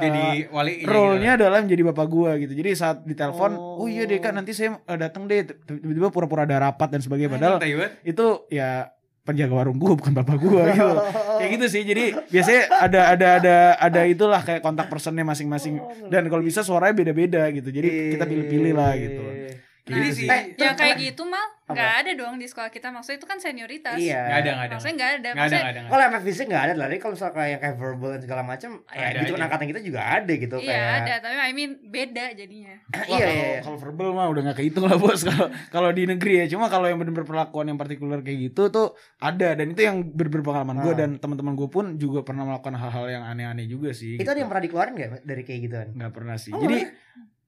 jadi 0.00 0.24
wali 0.48 0.72
role-nya 0.88 1.30
adalah 1.36 1.60
menjadi 1.60 1.82
bapak 1.92 2.06
gua 2.08 2.30
gitu. 2.40 2.52
Jadi 2.56 2.70
saat 2.72 3.04
ditelepon, 3.04 3.52
Oh. 3.60 3.84
oh, 3.84 3.88
iya 3.90 4.08
deh 4.08 4.18
kak 4.18 4.32
nanti 4.32 4.56
saya 4.56 4.80
eh, 4.80 4.98
datang 4.98 5.28
deh. 5.28 5.44
Tiba-tiba 5.44 6.08
pura-pura 6.08 6.48
ada 6.48 6.70
rapat 6.70 6.88
dan 6.96 7.00
sebagainya. 7.04 7.36
Padahal 7.36 7.60
itu 8.06 8.26
ya 8.48 8.88
penjaga 9.20 9.52
warung 9.52 9.76
gua 9.76 9.94
bukan 9.94 10.12
bapak 10.16 10.36
gua 10.40 10.62
gitu. 10.72 10.94
Kayak 11.38 11.50
gitu 11.60 11.66
sih. 11.68 11.82
Jadi 11.84 12.04
biasanya 12.32 12.62
ada 12.80 13.00
ada 13.12 13.28
ada 13.40 13.56
ada 13.76 14.00
itulah 14.08 14.40
kayak 14.40 14.64
kontak 14.64 14.88
personnya 14.88 15.24
masing-masing. 15.24 15.80
Dan 16.08 16.28
kalau 16.32 16.40
bisa 16.44 16.64
suaranya 16.64 16.96
beda-beda 16.96 17.48
gitu. 17.52 17.68
Jadi 17.68 18.16
kita 18.16 18.24
pilih-pilih 18.24 18.72
lah 18.72 18.92
gitu. 18.96 19.24
Gitu 19.92 20.14
sih 20.16 20.26
Eh, 20.26 20.42
yang 20.56 20.72
kayak 20.72 20.96
gitu 20.96 21.22
mal 21.24 21.42
nggak 21.66 21.92
ada 22.02 22.10
dong 22.14 22.34
di 22.34 22.44
sekolah 22.44 22.66
kita 22.66 22.90
maksudnya 22.90 23.16
itu 23.16 23.26
kan 23.26 23.38
senioritas 23.38 23.94
Iya. 23.94 24.18
nggak 24.20 24.38
ada 24.38 24.50
nggak 24.50 24.60
ada 24.60 24.74
maksudnya 24.74 24.96
nggak 24.96 25.10
ada 25.12 25.28
nggak 25.28 25.38
ada 25.40 25.56
nggak 25.56 25.72
nggak 25.72 25.86
Kalau 25.88 26.02
MF 26.04 26.22
fisik 26.24 26.46
nggak 26.46 26.62
ada 26.62 26.72
lah. 26.72 26.84
Tapi 26.84 26.98
kalau 26.98 27.14
misalnya 27.14 27.34
kayak 27.36 27.58
kayak 27.60 27.76
verbal 27.76 28.08
dan 28.10 28.20
segala 28.20 28.42
macam, 28.42 28.70
ya 28.88 29.06
Ada 29.06 29.18
gitu 29.20 29.32
angkatan 29.36 29.66
kita 29.68 29.80
juga 29.80 30.00
ada 30.02 30.32
gitu 30.34 30.56
iya 30.58 30.66
kayak. 30.66 30.98
ada 31.00 31.12
tapi 31.20 31.34
I 31.36 31.52
mean 31.52 31.70
beda 31.84 32.24
jadinya 32.32 32.74
Wah, 32.88 33.04
Iya 33.04 33.18
kalau, 33.20 33.30
iya. 33.32 33.46
iya. 33.46 33.60
kalau 33.60 33.78
verbal 33.78 34.08
mah 34.12 34.26
udah 34.28 34.42
gak 34.44 34.56
kehitung 34.56 34.84
lah 34.84 34.96
bos 34.96 35.20
kalau 35.28 35.46
kalau 35.70 35.90
di 35.90 36.02
negeri 36.04 36.32
ya 36.36 36.46
cuma 36.48 36.66
kalau 36.66 36.84
yang 36.84 36.98
benar-benar 36.98 37.24
perlakuan 37.24 37.66
yang 37.66 37.78
partikular 37.78 38.18
kayak 38.20 38.38
gitu 38.44 38.62
tuh 38.68 38.88
ada 39.18 39.48
dan 39.52 39.66
itu 39.68 39.80
yang 39.80 40.02
ber- 40.04 40.28
berpengalaman 40.28 40.74
gue 40.80 40.88
Ah. 40.88 40.98
dan 40.98 41.10
teman-teman 41.16 41.54
gue 41.54 41.68
pun 41.68 41.94
juga 41.96 42.20
pernah 42.20 42.42
melakukan 42.44 42.74
hal-hal 42.74 43.06
yang 43.08 43.22
aneh-aneh 43.22 43.64
juga 43.64 43.90
sih 43.92 44.14
Itu 44.14 44.20
gitu. 44.20 44.28
ada 44.28 44.38
yang 44.38 44.48
pernah 44.48 44.64
dikeluarin 44.64 44.92
nggak 44.92 45.10
dari 45.22 45.42
kayak 45.42 45.60
gituan? 45.62 45.88
nggak 45.92 46.12
pernah 46.12 46.34
sih 46.34 46.50
Oh, 46.50 46.58
jadi 46.58 46.78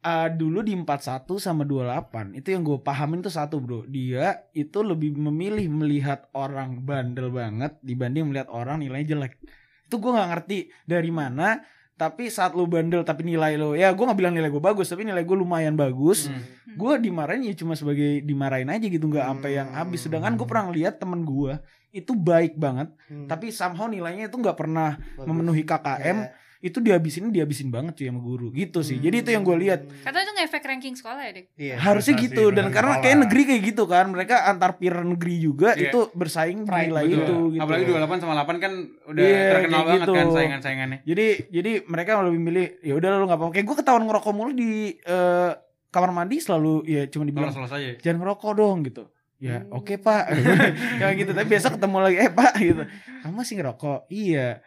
uh, 0.02 0.28
dulu 0.28 0.60
di 0.60 0.74
41 0.74 0.98
sama 1.36 1.62
28 1.62 2.34
itu 2.34 2.48
yang 2.48 2.62
gue 2.62 2.78
pahamin 2.78 3.20
tuh 3.20 3.30
satu 3.30 3.56
bro 3.56 3.82
dia 3.84 4.44
itu 4.52 4.78
lebih 4.80 5.14
memilih 5.16 5.66
melihat 5.68 6.26
orang 6.32 6.78
bandel 6.78 7.28
banget 7.28 7.78
dibanding 7.80 8.26
melihat 8.26 8.46
orang 8.48 8.78
nilainya 8.78 9.14
jelek 9.14 9.38
itu 9.84 9.94
gue 9.94 10.10
nggak 10.10 10.28
ngerti 10.30 10.58
dari 10.82 11.10
mana 11.10 11.60
tapi 11.92 12.26
saat 12.26 12.52
lu 12.52 12.66
bandel 12.66 13.02
tapi 13.02 13.22
nilai 13.22 13.54
lo 13.54 13.72
ya 13.72 13.90
gue 13.90 14.00
nggak 14.00 14.16
bilang 14.16 14.32
nilai 14.32 14.48
gue 14.48 14.58
bagus 14.60 14.88
tapi 14.88 15.02
nilai 15.02 15.22
gue 15.22 15.36
lumayan 15.36 15.74
bagus 15.74 16.26
Hmm. 16.26 16.40
gue 16.72 16.92
dimarahin 17.04 17.44
ya 17.44 17.54
cuma 17.54 17.74
sebagai 17.74 18.20
dimarahin 18.20 18.64
aja 18.66 18.82
gitu 18.82 19.04
nggak 19.04 19.22
sampai 19.22 19.50
yang 19.52 19.68
habis 19.70 20.00
sedangkan 20.00 20.34
gue 20.34 20.46
pernah 20.46 20.72
lihat 20.72 20.96
temen 20.96 21.20
gue 21.20 21.60
itu 21.90 22.16
baik 22.16 22.56
banget 22.56 22.88
Hmm. 23.06 23.28
tapi 23.28 23.52
somehow 23.52 23.84
nilainya 23.84 24.26
itu 24.26 24.34
nggak 24.34 24.56
pernah 24.56 24.96
Bagus. 24.96 25.26
memenuhi 25.28 25.62
KKM 25.62 26.16
Iya. 26.18 26.41
Itu 26.62 26.78
dihabisin 26.78 27.28
dihabisin 27.28 27.68
banget 27.68 27.98
cuy 27.98 28.06
sama 28.06 28.22
guru. 28.22 28.54
Gitu 28.54 28.80
sih. 28.80 28.96
Jadi 28.96 29.16
itu 29.20 29.30
yang 29.34 29.42
gue 29.42 29.56
lihat. 29.58 29.82
Katanya 30.00 30.22
itu 30.22 30.32
ngefek 30.38 30.62
ranking 30.62 30.94
sekolah 30.94 31.20
ya 31.20 31.32
dek? 31.34 31.46
Iya. 31.58 31.74
harusnya 31.76 32.14
gitu. 32.16 32.42
Dan 32.48 32.70
karena 32.70 32.94
sekolah. 32.94 33.02
kayak 33.02 33.16
negeri 33.26 33.42
kayak 33.44 33.62
gitu 33.66 33.84
kan. 33.84 34.06
Mereka 34.08 34.34
antar 34.46 34.78
peer 34.78 34.94
negeri 34.94 35.34
juga 35.36 35.74
Iya. 35.74 35.90
itu 35.90 36.00
bersaing 36.14 36.62
Pride, 36.62 36.86
nilai 36.88 37.04
Betul. 37.04 37.18
itu 37.18 37.34
gitu. 37.52 37.62
Apalagi 37.66 37.84
28 37.84 38.22
sama 38.22 38.34
8 38.38 38.56
kan 38.56 38.72
udah 39.10 39.22
Iya, 39.26 39.42
terkenal 39.52 39.80
banget 39.82 40.00
gitu. 40.00 40.12
kan 40.14 40.26
saingan-saingannya. 40.30 40.98
Jadi 41.02 41.26
jadi 41.50 41.72
mereka 41.84 42.10
lebih 42.22 42.40
milih 42.40 42.66
ya 42.78 42.94
udah 42.94 43.08
lu 43.12 43.24
nggak 43.26 43.36
apa-apa. 43.36 43.52
Kayak 43.52 43.66
gue 43.66 43.76
ketahuan 43.82 44.04
ngerokok 44.06 44.32
mulu 44.32 44.50
di 44.54 44.70
eh, 44.96 45.50
kamar 45.90 46.10
mandi 46.14 46.38
selalu 46.38 46.86
ya 46.86 47.04
cuma 47.10 47.26
dibilang 47.26 47.50
aja 47.50 47.98
jangan 47.98 48.18
ngerokok 48.18 48.52
dong 48.54 48.86
gitu. 48.86 49.10
Ya 49.36 49.58
Hmm. 49.60 49.74
oke 49.74 49.98
pak. 49.98 50.30
Kayak 51.02 51.14
gitu. 51.18 51.30
Tapi 51.34 51.46
biasa 51.50 51.74
ketemu 51.74 51.96
lagi 51.98 52.16
eh 52.16 52.30
pak 52.30 52.54
gitu. 52.56 52.82
Kamu 53.20 53.34
masih 53.34 53.54
ngerokok? 53.58 54.06
Iya 54.06 54.62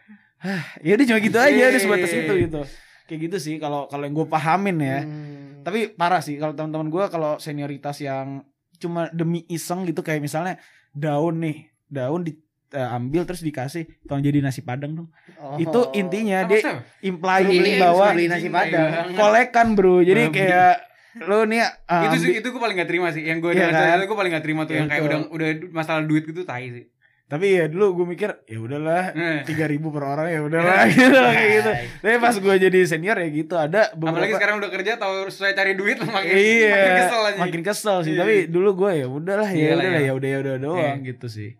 ya 0.80 0.92
udah 0.92 1.06
cuma 1.06 1.18
gitu 1.20 1.38
aja 1.38 1.62
udah 1.66 1.80
sebatas 1.80 2.10
itu 2.10 2.32
gitu. 2.40 2.60
Kayak 3.04 3.20
gitu 3.22 3.36
sih 3.38 3.54
kalau 3.56 3.86
kalau 3.86 4.02
yang 4.02 4.14
gue 4.14 4.26
pahamin 4.26 4.76
ya. 4.78 4.98
Hmm. 5.00 5.62
tapi 5.62 5.90
parah 5.90 6.18
sih 6.18 6.36
kalau 6.36 6.52
teman-teman 6.52 6.88
gue 6.88 7.04
kalau 7.08 7.32
senioritas 7.36 7.98
yang 7.98 8.42
cuma 8.76 9.10
demi 9.10 9.42
iseng 9.46 9.82
gitu 9.82 9.98
kayak 9.98 10.20
misalnya 10.20 10.62
daun 10.90 11.38
nih 11.38 11.56
daun 11.84 12.22
diambil 12.22 13.22
terus 13.22 13.40
dikasih 13.40 13.86
tolong 14.04 14.20
jadi 14.20 14.38
nasi 14.40 14.60
padang 14.60 14.94
dong. 14.94 15.08
Oh. 15.36 15.54
itu 15.56 15.80
intinya 15.92 16.42
Apa 16.42 16.50
dia 16.52 16.60
implying 17.00 17.62
bahwa 17.76 18.06
beli 18.10 18.26
nasi 18.26 18.46
padang. 18.48 19.10
kolekan 19.12 19.66
bro. 19.72 20.00
Jadi 20.00 20.22
kayak 20.28 20.74
lo 21.18 21.42
nih 21.42 21.64
uh, 21.64 22.04
itu 22.04 22.16
sih 22.18 22.28
ambil- 22.28 22.36
itu 22.36 22.48
gue 22.48 22.60
paling 22.60 22.76
gak 22.76 22.88
terima 22.88 23.08
sih. 23.08 23.22
Yang 23.22 23.38
gue 23.40 23.50
Iya 23.50 23.58
dengar 23.64 23.72
kan? 23.72 23.80
cerita 23.88 24.04
gue 24.04 24.18
paling 24.18 24.32
gak 24.32 24.44
terima 24.44 24.62
tuh 24.62 24.72
Iya, 24.72 24.78
yang 24.78 24.88
kayak 24.88 25.02
udah 25.02 25.18
udah 25.30 25.48
masalah 25.70 26.02
duit 26.02 26.22
gitu 26.22 26.42
tai 26.42 26.68
sih 26.68 26.84
tapi 27.26 27.46
ya 27.52 27.66
dulu 27.66 27.86
gue 27.96 28.06
mikir 28.08 28.30
ya 28.44 28.58
udahlah 28.58 29.10
Eh. 29.10 29.42
tiga 29.42 29.66
ribu 29.66 29.90
per 29.90 30.02
orang 30.04 30.28
ya 30.28 30.40
udahlah 30.40 30.86
gitu 30.92 31.10
kayak 31.10 31.48
gitu 31.52 31.70
tapi 32.00 32.16
pas 32.16 32.34
gue 32.34 32.54
jadi 32.60 32.78
senior 32.82 33.16
ya 33.16 33.28
gitu 33.28 33.54
ada 33.54 33.90
apalagi 33.90 33.98
beberapa 33.98 34.38
sekarang 34.38 34.56
udah 34.56 34.70
kerja 34.70 34.92
tahu 34.94 35.14
sesuai 35.26 35.52
cari 35.52 35.72
duit 35.74 35.98
makin 36.06 36.32
iya 36.32 36.70
makin 36.70 36.94
kesel 36.96 37.22
aja 37.22 37.38
makin 37.38 37.62
kesel 37.62 37.96
sih 38.00 38.12
Iya. 38.12 38.20
tapi 38.22 38.34
dulu 38.46 38.70
gue 38.78 38.90
ya 38.96 39.06
udahlah 39.06 39.50
ya 39.50 39.74
udahlah 39.74 39.90
ya. 39.90 40.00
ya 40.00 40.12
udah 40.12 40.28
ya 40.28 40.38
udah 40.40 40.54
doang 40.56 40.98
Iya. 40.98 41.08
gitu 41.08 41.26
sih 41.26 41.50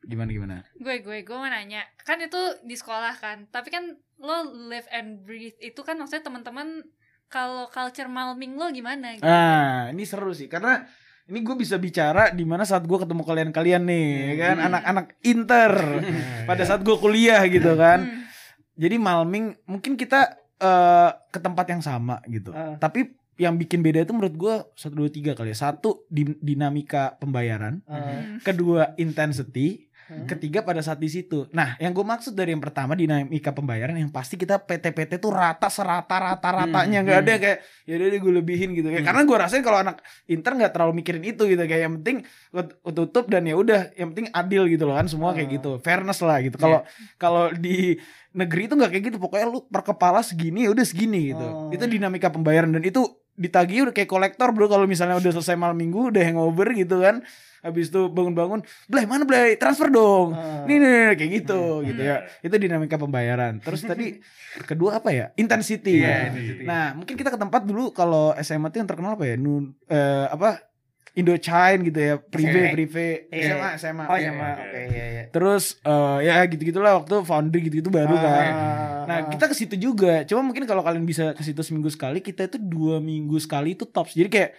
gimana 0.00 0.30
gimana 0.30 0.54
gue 0.74 0.94
gue 1.00 1.18
gue 1.20 1.36
mau 1.36 1.44
nanya 1.44 1.82
kan 2.00 2.16
itu 2.16 2.38
di 2.62 2.72
sekolah 2.72 3.14
kan 3.16 3.50
tapi 3.50 3.68
kan 3.68 3.84
lo 4.16 4.36
live 4.68 4.86
and 4.90 5.22
breathe 5.22 5.58
itu 5.58 5.80
kan 5.80 5.96
maksudnya 5.96 6.22
teman-teman 6.22 6.86
kalau 7.26 7.66
culture 7.66 8.06
malming 8.06 8.54
lo 8.54 8.68
gimana 8.68 9.14
gitu. 9.14 9.22
Nah, 9.22 9.86
ini 9.88 10.02
seru 10.02 10.30
sih 10.30 10.44
karena 10.44 10.82
ini 11.30 11.40
gue 11.40 11.54
bisa 11.54 11.78
bicara 11.78 12.28
di 12.28 12.42
mana 12.42 12.66
saat 12.66 12.82
gue 12.82 12.98
ketemu 12.98 13.22
kalian-kalian 13.22 13.82
nih, 13.86 14.08
ya 14.26 14.34
kan 14.36 14.56
anak-anak 14.60 15.06
inter 15.22 15.72
pada 16.50 16.62
saat 16.62 16.82
gue 16.82 16.96
kuliah 16.96 17.40
gitu 17.46 17.72
kan. 17.74 18.02
Hmm. 18.02 18.26
Jadi 18.74 18.96
malming 18.96 19.54
mungkin 19.64 19.94
kita 19.94 20.34
eh, 20.58 21.10
ke 21.30 21.38
tempat 21.38 21.66
yang 21.68 21.80
sama 21.80 22.18
gitu. 22.26 22.50
Ah. 22.50 22.74
Tapi 22.76 23.14
yang 23.38 23.56
bikin 23.56 23.80
beda 23.80 24.04
itu 24.04 24.12
menurut 24.12 24.36
gue 24.36 24.54
satu 24.74 24.94
dua 24.96 25.08
tiga 25.08 25.32
kali 25.32 25.52
ya. 25.52 25.58
Satu 25.58 26.04
di- 26.06 26.36
dinamika 26.38 27.16
pembayaran, 27.16 27.80
Ah. 27.86 28.36
kedua 28.42 28.92
intensity, 28.96 29.88
Hmm. 30.10 30.26
ketiga 30.26 30.66
pada 30.66 30.82
saat 30.82 30.98
di 30.98 31.06
situ. 31.06 31.46
Nah, 31.54 31.78
yang 31.78 31.94
gue 31.94 32.02
maksud 32.02 32.34
dari 32.34 32.50
yang 32.50 32.58
pertama 32.58 32.98
dinamika 32.98 33.54
pembayaran 33.54 33.94
yang 33.94 34.10
pasti 34.10 34.34
kita 34.34 34.58
PT-PT 34.58 35.22
tuh 35.22 35.30
rata 35.30 35.70
serata 35.70 36.18
rata 36.18 36.50
ratanya 36.50 36.98
Hmm, 36.98 37.06
nggak 37.06 37.14
hmm. 37.14 37.26
ada 37.30 37.32
kayak 37.38 37.58
ya 37.86 37.94
udah 37.94 38.18
gue 38.18 38.32
lebihin 38.42 38.68
gitu. 38.74 38.90
Hmm. 38.90 39.06
Karena 39.06 39.22
gue 39.22 39.36
rasain 39.38 39.62
kalau 39.62 39.78
anak 39.78 40.02
inter 40.26 40.52
nggak 40.58 40.72
terlalu 40.74 40.92
mikirin 40.98 41.22
itu 41.22 41.46
gitu 41.46 41.62
kayak 41.62 41.82
yang 41.86 41.94
penting 42.02 42.26
gue 42.26 42.62
tutup 42.90 43.30
dan 43.30 43.46
ya 43.46 43.54
udah 43.54 43.94
yang 43.94 44.10
penting 44.10 44.26
adil 44.34 44.66
gitu 44.66 44.82
loh 44.90 44.98
kan 44.98 45.06
semua 45.06 45.30
kayak 45.30 45.46
Ah. 45.46 45.54
gitu 45.54 45.70
fairness 45.78 46.20
lah 46.26 46.42
gitu. 46.42 46.58
Kalau 46.58 46.82
kalau 47.14 47.54
di 47.54 47.94
negeri 48.34 48.66
itu 48.66 48.74
nggak 48.74 48.90
kayak 48.90 49.04
gitu 49.14 49.18
pokoknya 49.22 49.46
lu 49.46 49.62
per 49.70 49.86
kepala 49.86 50.26
segini 50.26 50.66
ya 50.66 50.74
udah 50.74 50.82
segini 50.82 51.30
gitu. 51.30 51.46
Oh. 51.46 51.70
Itu 51.70 51.86
dinamika 51.86 52.34
pembayaran 52.34 52.74
dan 52.74 52.82
itu 52.82 53.06
ditagih 53.38 53.88
udah 53.88 53.94
kayak 53.96 54.10
kolektor 54.10 54.52
bro 54.52 54.66
kalau 54.68 54.84
misalnya 54.84 55.16
udah 55.16 55.32
selesai 55.32 55.56
malam 55.56 55.78
minggu 55.78 56.12
udah 56.12 56.20
hangover 56.20 56.76
gitu 56.76 57.00
kan 57.00 57.24
habis 57.60 57.88
itu 57.88 58.00
bangun-bangun 58.06 58.60
Blay 58.86 59.04
mana 59.04 59.22
Blay 59.22 59.54
transfer 59.54 59.88
dong 59.88 60.32
Ah. 60.32 60.64
nih, 60.64 60.76
nih, 60.76 60.88
nih, 61.06 61.14
kayak 61.14 61.30
gitu 61.38 61.62
gitu 61.82 62.00
ya 62.00 62.16
itu 62.40 62.54
dinamika 62.54 62.96
pembayaran 62.96 63.58
terus 63.58 63.80
tadi 63.82 64.18
kedua 64.70 64.96
apa 64.96 65.10
ya 65.10 65.26
intensity 65.34 66.00
Iya, 66.00 66.08
ya. 66.08 66.18
intensity. 66.28 66.64
nah 66.64 66.92
mungkin 66.92 67.14
kita 67.14 67.28
ke 67.28 67.38
tempat 67.38 67.62
dulu 67.62 67.90
kalau 67.90 68.32
SMA 68.36 68.68
tuh 68.68 68.78
yang 68.78 68.88
terkenal 68.88 69.14
apa 69.14 69.24
ya 69.24 69.34
nun 69.34 69.76
eh, 69.86 70.26
apa 70.26 70.64
Indochine 71.10 71.82
gitu 71.84 71.98
ya 71.98 72.14
prive 72.18 72.54
Iya. 72.56 72.70
prive 72.70 73.08
Iya. 73.28 73.42
SMA 73.50 73.68
SMA 73.76 74.04
Oh 74.04 74.14
Iya, 74.14 74.30
sama, 74.30 74.46
iya. 74.46 74.54
oke 74.56 74.80
iya 74.86 75.04
iya. 75.10 75.22
terus 75.28 75.64
eh, 75.82 76.18
ya 76.24 76.46
gitu 76.46 76.62
gitulah 76.64 76.92
waktu 76.96 77.14
foundry 77.20 77.60
gitu 77.62 77.74
gitu 77.78 77.90
baru 77.90 78.14
Ah, 78.14 78.22
kan 78.22 78.52
ah, 78.52 78.88
Nah 79.00 79.16
ah. 79.18 79.26
kita 79.26 79.44
ke 79.44 79.54
situ 79.54 79.74
juga. 79.74 80.22
Cuma 80.22 80.44
mungkin 80.44 80.62
kalau 80.64 80.80
kalian 80.80 81.02
bisa 81.02 81.34
ke 81.34 81.42
situ 81.42 81.58
seminggu 81.60 81.90
sekali, 81.90 82.22
kita 82.22 82.46
itu 82.46 82.62
dua 82.62 83.02
minggu 83.02 83.34
sekali 83.36 83.74
itu 83.74 83.82
tops. 83.82 84.14
Jadi 84.14 84.30
kayak 84.30 84.50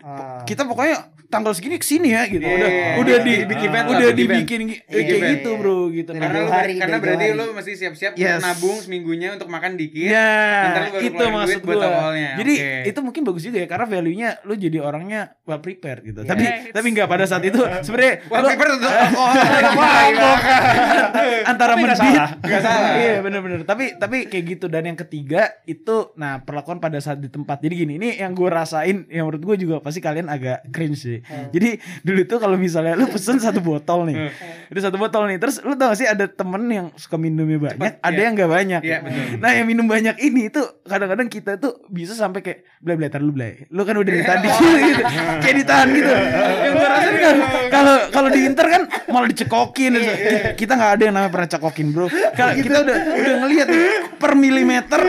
Ah. 0.00 0.40
kita 0.42 0.62
pokoknya 0.62 0.96
tanggal 1.26 1.52
segini 1.52 1.74
ke 1.74 1.84
sini 1.84 2.08
ya 2.08 2.24
gitu. 2.24 2.40
Iya, 2.40 2.54
udah 2.54 2.70
iya, 2.70 2.88
udah 2.96 3.12
iya. 3.12 3.20
di 3.20 3.34
Bikin 3.44 3.66
event 3.66 3.84
udah 3.84 3.98
bikin 3.98 4.06
event. 4.06 4.16
dibikin 4.16 4.60
Iya, 4.62 4.78
kayak 4.86 5.02
event. 5.10 5.30
gitu 5.34 5.50
bro 5.54 5.78
gitu. 5.88 6.10
Dari 6.10 6.22
karena 6.22 6.38
lu 6.38 6.48
hari, 6.48 6.74
karena 6.76 6.92
dari 6.92 7.02
berarti 7.02 7.24
dua 7.24 7.34
lu 7.34 7.42
hari. 7.42 7.52
mesti 7.52 7.72
siap-siap 7.74 8.12
Yes. 8.14 8.40
nabung 8.40 8.76
seminggunya 8.78 9.28
untuk 9.32 9.48
makan 9.48 9.74
dikit. 9.74 10.08
Ya, 10.08 10.30
baru 10.86 11.02
itu 11.02 11.24
maksud 11.24 11.60
awalnya. 11.68 12.30
Jadi 12.36 12.54
Oke. 12.54 12.72
itu 12.88 13.00
mungkin 13.02 13.22
bagus 13.24 13.42
juga 13.42 13.58
ya 13.58 13.66
karena 13.66 13.86
value-nya 13.86 14.28
lu 14.42 14.54
jadi 14.54 14.78
orangnya 14.78 15.20
well 15.42 15.58
prepared 15.58 16.02
gitu. 16.04 16.20
Tapi 16.22 16.42
Yes. 16.42 16.72
tapi 16.72 16.86
nggak 16.88 17.08
pada 17.08 17.24
saat 17.26 17.42
itu 17.42 17.60
sebenarnya 17.82 18.14
Well 18.28 18.44
prepared 18.44 18.72
untuk 18.76 18.92
antara 21.44 21.72
Tapi 21.74 21.82
nggak 21.82 21.98
salah. 21.98 22.30
Nggak 22.38 22.62
salah. 22.62 22.90
iya 22.94 23.14
bener-bener 23.20 23.60
tapi 23.64 23.96
tapi 23.96 24.26
kayak 24.26 24.44
gitu 24.48 24.66
dan 24.68 24.84
yang 24.84 24.98
ketiga 24.98 25.52
itu 25.64 26.12
nah 26.14 26.40
perlakuan 26.40 26.78
pada 26.78 26.98
saat 26.98 27.18
di 27.18 27.28
tempat 27.28 27.58
jadi 27.58 27.74
gini 27.78 27.96
ini 27.96 28.08
yang 28.16 28.32
gue 28.32 28.48
rasain 28.48 29.06
yang 29.08 29.26
menurut 29.26 29.42
gue 29.42 29.56
juga 29.60 29.71
pasti 29.78 30.02
kalian 30.02 30.26
agak 30.26 30.66
cringe 30.74 30.98
sih. 30.98 31.18
Jadi 31.54 31.78
dulu 32.02 32.26
tuh 32.26 32.38
kalau 32.42 32.58
misalnya 32.58 32.98
lu 32.98 33.06
pesen 33.06 33.38
satu 33.38 33.62
botol 33.62 34.10
nih 34.10 34.34
itu 34.72 34.80
satu 34.80 34.96
botol 34.96 35.28
nih 35.28 35.36
terus 35.36 35.60
lu 35.62 35.76
tau 35.76 35.92
gak 35.92 35.98
sih 36.00 36.08
ada 36.08 36.24
temen 36.24 36.64
yang 36.68 36.86
suka 36.96 37.20
minumnya 37.20 37.60
banyak 37.60 37.92
Cepet, 37.92 37.94
ada 38.00 38.16
iya. 38.16 38.24
yang 38.24 38.32
nggak 38.34 38.50
banyak. 38.50 38.80
Iya, 38.82 38.98
betul. 39.04 39.24
nah 39.38 39.50
yang 39.52 39.66
minum 39.68 39.86
banyak 39.86 40.16
ini 40.24 40.42
tuh 40.48 40.66
kadang-kadang 40.88 41.28
kita 41.28 41.60
tuh 41.60 41.84
bisa 41.92 42.16
sampai 42.16 42.40
kayak 42.40 42.58
blay 42.80 42.96
blay 42.96 43.08
tar 43.12 43.20
lu 43.20 43.32
blay. 43.36 43.68
Lu 43.68 43.84
kan 43.84 43.94
udah 44.00 44.12
tadi 44.24 44.48
gitu. 44.48 45.02
Kayak 45.44 45.56
ditahan 45.62 45.88
gitu. 45.92 46.12
Yang 46.12 46.72
gue 46.72 46.88
rasain 46.88 47.16
kan 47.20 47.36
kalau 47.68 47.96
kalau 48.08 48.28
di 48.32 48.40
inter 48.48 48.66
kan 48.66 48.82
malah 49.12 49.28
dicekokin. 49.28 49.92
Kita 50.56 50.72
nggak 50.72 50.92
ada 50.98 51.02
yang 51.04 51.14
namanya 51.14 51.32
pernah 51.32 51.48
cekokin 51.52 51.86
bro. 51.92 52.06
Kalau 52.32 52.52
kita 52.56 52.76
udah 52.80 52.96
udah 53.12 53.34
ngelihat 53.44 53.68
per 54.16 54.32
milimeter 54.34 55.00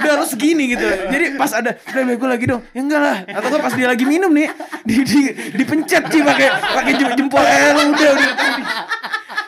udah 0.00 0.10
harus 0.16 0.32
segini 0.32 0.72
gitu. 0.72 0.86
Jadi 0.86 1.36
pas 1.36 1.52
ada 1.52 1.76
blay 1.92 2.02
blay 2.08 2.16
gue 2.16 2.28
lagi 2.28 2.44
dong. 2.48 2.62
Ya 2.72 2.80
enggak 2.80 3.00
lah. 3.00 3.16
Atau 3.28 3.60
pas 3.60 3.72
dia 3.76 3.86
lagi 3.94 4.04
minum 4.04 4.30
nih. 4.30 4.50
Di, 4.84 5.00
di 5.00 5.20
dipencet 5.54 6.04
sih 6.06 6.20
pakai 6.20 6.48
pakai 6.50 6.92
jem- 6.94 7.16
jempol 7.16 7.40
eh 7.40 7.72
lu 7.72 7.82
udah 7.88 8.10
udah. 8.12 8.32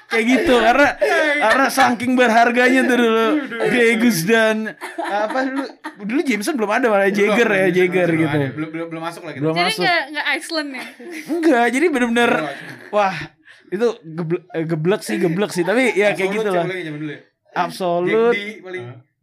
Kayak 0.06 0.24
gitu 0.32 0.54
karena 0.56 0.88
karena 1.36 1.66
saking 1.68 2.12
berharganya 2.14 2.80
tuh 2.84 2.96
dulu. 2.96 3.26
Gregus 3.68 4.24
dan 4.24 4.72
apa 4.96 5.38
dulu? 5.44 5.64
Dulu 5.98 6.20
Jameson 6.22 6.54
belum 6.54 6.70
ada 6.70 6.86
malah 6.88 7.10
Jagger 7.10 7.44
ya 7.44 7.66
Jagger 7.68 8.08
gitu. 8.08 8.38
Belum 8.54 8.70
belum 8.70 8.86
belum 8.88 9.02
masuk 9.02 9.22
lagi. 9.24 9.38
belum 9.38 9.52
Jadi 9.52 9.66
masuk. 9.68 9.82
nggak 9.82 10.00
nggak 10.08 10.26
Iceland 10.32 10.70
ya? 10.70 10.84
enggak 11.26 11.66
jadi 11.68 11.86
bener-bener 11.90 12.30
wah 12.88 13.16
itu 13.66 13.86
geblek, 14.00 14.42
eh, 14.48 14.64
geblek 14.64 15.00
sih 15.02 15.16
geblek 15.18 15.50
sih. 15.50 15.64
Tapi 15.66 15.92
ya 15.92 16.14
kayak 16.14 16.30
gitu 16.32 16.48
lah 16.48 16.64
absolut 17.52 18.32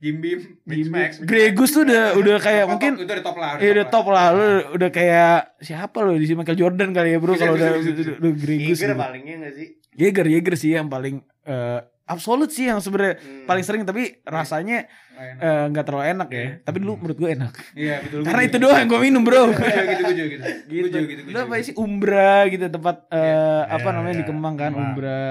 Jim 0.04 0.20
Beam. 0.20 0.40
Mix 0.64 0.86
Max. 0.90 1.10
Gregus 1.18 1.72
tuh 1.72 1.88
udah 1.88 2.14
udah 2.14 2.36
kayak 2.38 2.62
Top- 2.62 2.72
mungkin 2.76 2.92
top, 2.92 3.00
itu 3.00 3.08
udah 3.10 3.24
top 3.24 3.38
lah. 3.38 3.52
Ya 3.56 3.70
udah 3.72 3.86
top 3.88 4.08
lah 4.10 4.26
lu 4.30 4.46
udah 4.76 4.90
kayak 4.90 5.34
siapa 5.58 5.98
lo 5.98 6.12
di 6.14 6.26
sini 6.26 6.38
Michael 6.38 6.60
Jordan 6.60 6.90
kali 6.92 7.10
ya 7.10 7.18
bro 7.18 7.34
kalau 7.34 7.56
udah 7.56 7.70
udah- 7.74 8.18
udah 8.20 8.32
Gregus 8.36 8.78
gitu. 8.78 8.92
palingnya 8.94 9.34
enggak 9.40 9.54
sih? 9.56 9.68
Jaeger 9.94 10.26
Jaeger 10.28 10.56
sih 10.56 10.72
yang 10.74 10.88
paling 10.88 11.16
eh, 11.44 11.80
absolut 12.04 12.50
sih 12.50 12.68
yang 12.68 12.78
sebenarnya 12.78 13.16
Hmm. 13.16 13.46
paling 13.46 13.64
sering 13.64 13.84
tapi 13.84 14.20
rasanya 14.24 14.92
Nggak 15.14 15.40
eh, 15.40 15.66
nggak 15.70 15.86
terlalu 15.86 16.06
enak 16.10 16.30
ya. 16.30 16.46
Tapi 16.60 16.78
dulu 16.80 16.94
menurut 16.98 17.16
gue 17.16 17.30
enak. 17.32 17.54
Iya 17.74 17.96
betul. 18.02 18.20
Karena 18.26 18.42
itu 18.44 18.58
doang 18.58 18.76
yang 18.76 18.90
gue 18.90 19.00
minum 19.00 19.22
bro. 19.22 19.44
Gue 19.46 19.56
juga 19.56 19.84
gitu 19.86 20.04
gitu. 20.10 20.44
Gue 20.44 20.74
gitu. 20.74 20.88
juga 20.90 21.00
gitu. 21.06 21.22
gue 21.22 21.32
Lu 21.32 21.38
apa 21.40 21.54
gitu. 21.54 21.64
sih 21.64 21.74
Umbra 21.78 22.36
gitu 22.50 22.66
tempat 22.68 22.96
eh, 23.08 23.62
apa 23.70 23.80
Iya, 23.84 23.94
namanya 23.94 24.10
iya. 24.12 24.20
di 24.20 24.26
Kemang 24.26 24.56
kan. 24.58 24.72
Umbra. 24.74 25.24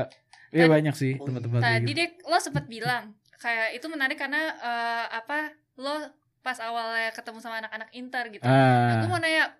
Iya 0.48 0.64
banyak 0.66 0.94
sih 0.94 1.12
tempat-tempat 1.16 1.58
kayak 1.58 1.72
Tadi 1.74 1.84
gitu. 1.88 1.98
deh 1.98 2.08
lo 2.22 2.36
sempet 2.38 2.64
bilang 2.66 3.04
kayak 3.42 3.74
itu 3.74 3.86
menarik 3.90 4.14
karena 4.14 4.54
eh, 4.54 5.04
apa 5.18 5.50
lo 5.76 5.98
pas 6.42 6.58
awalnya 6.58 7.10
ketemu 7.10 7.38
sama 7.38 7.58
anak-anak 7.62 7.90
inter 7.94 8.24
gitu. 8.30 8.42
Aku 8.46 9.06
Ah. 9.06 9.10
mau 9.10 9.18
nanya 9.18 9.50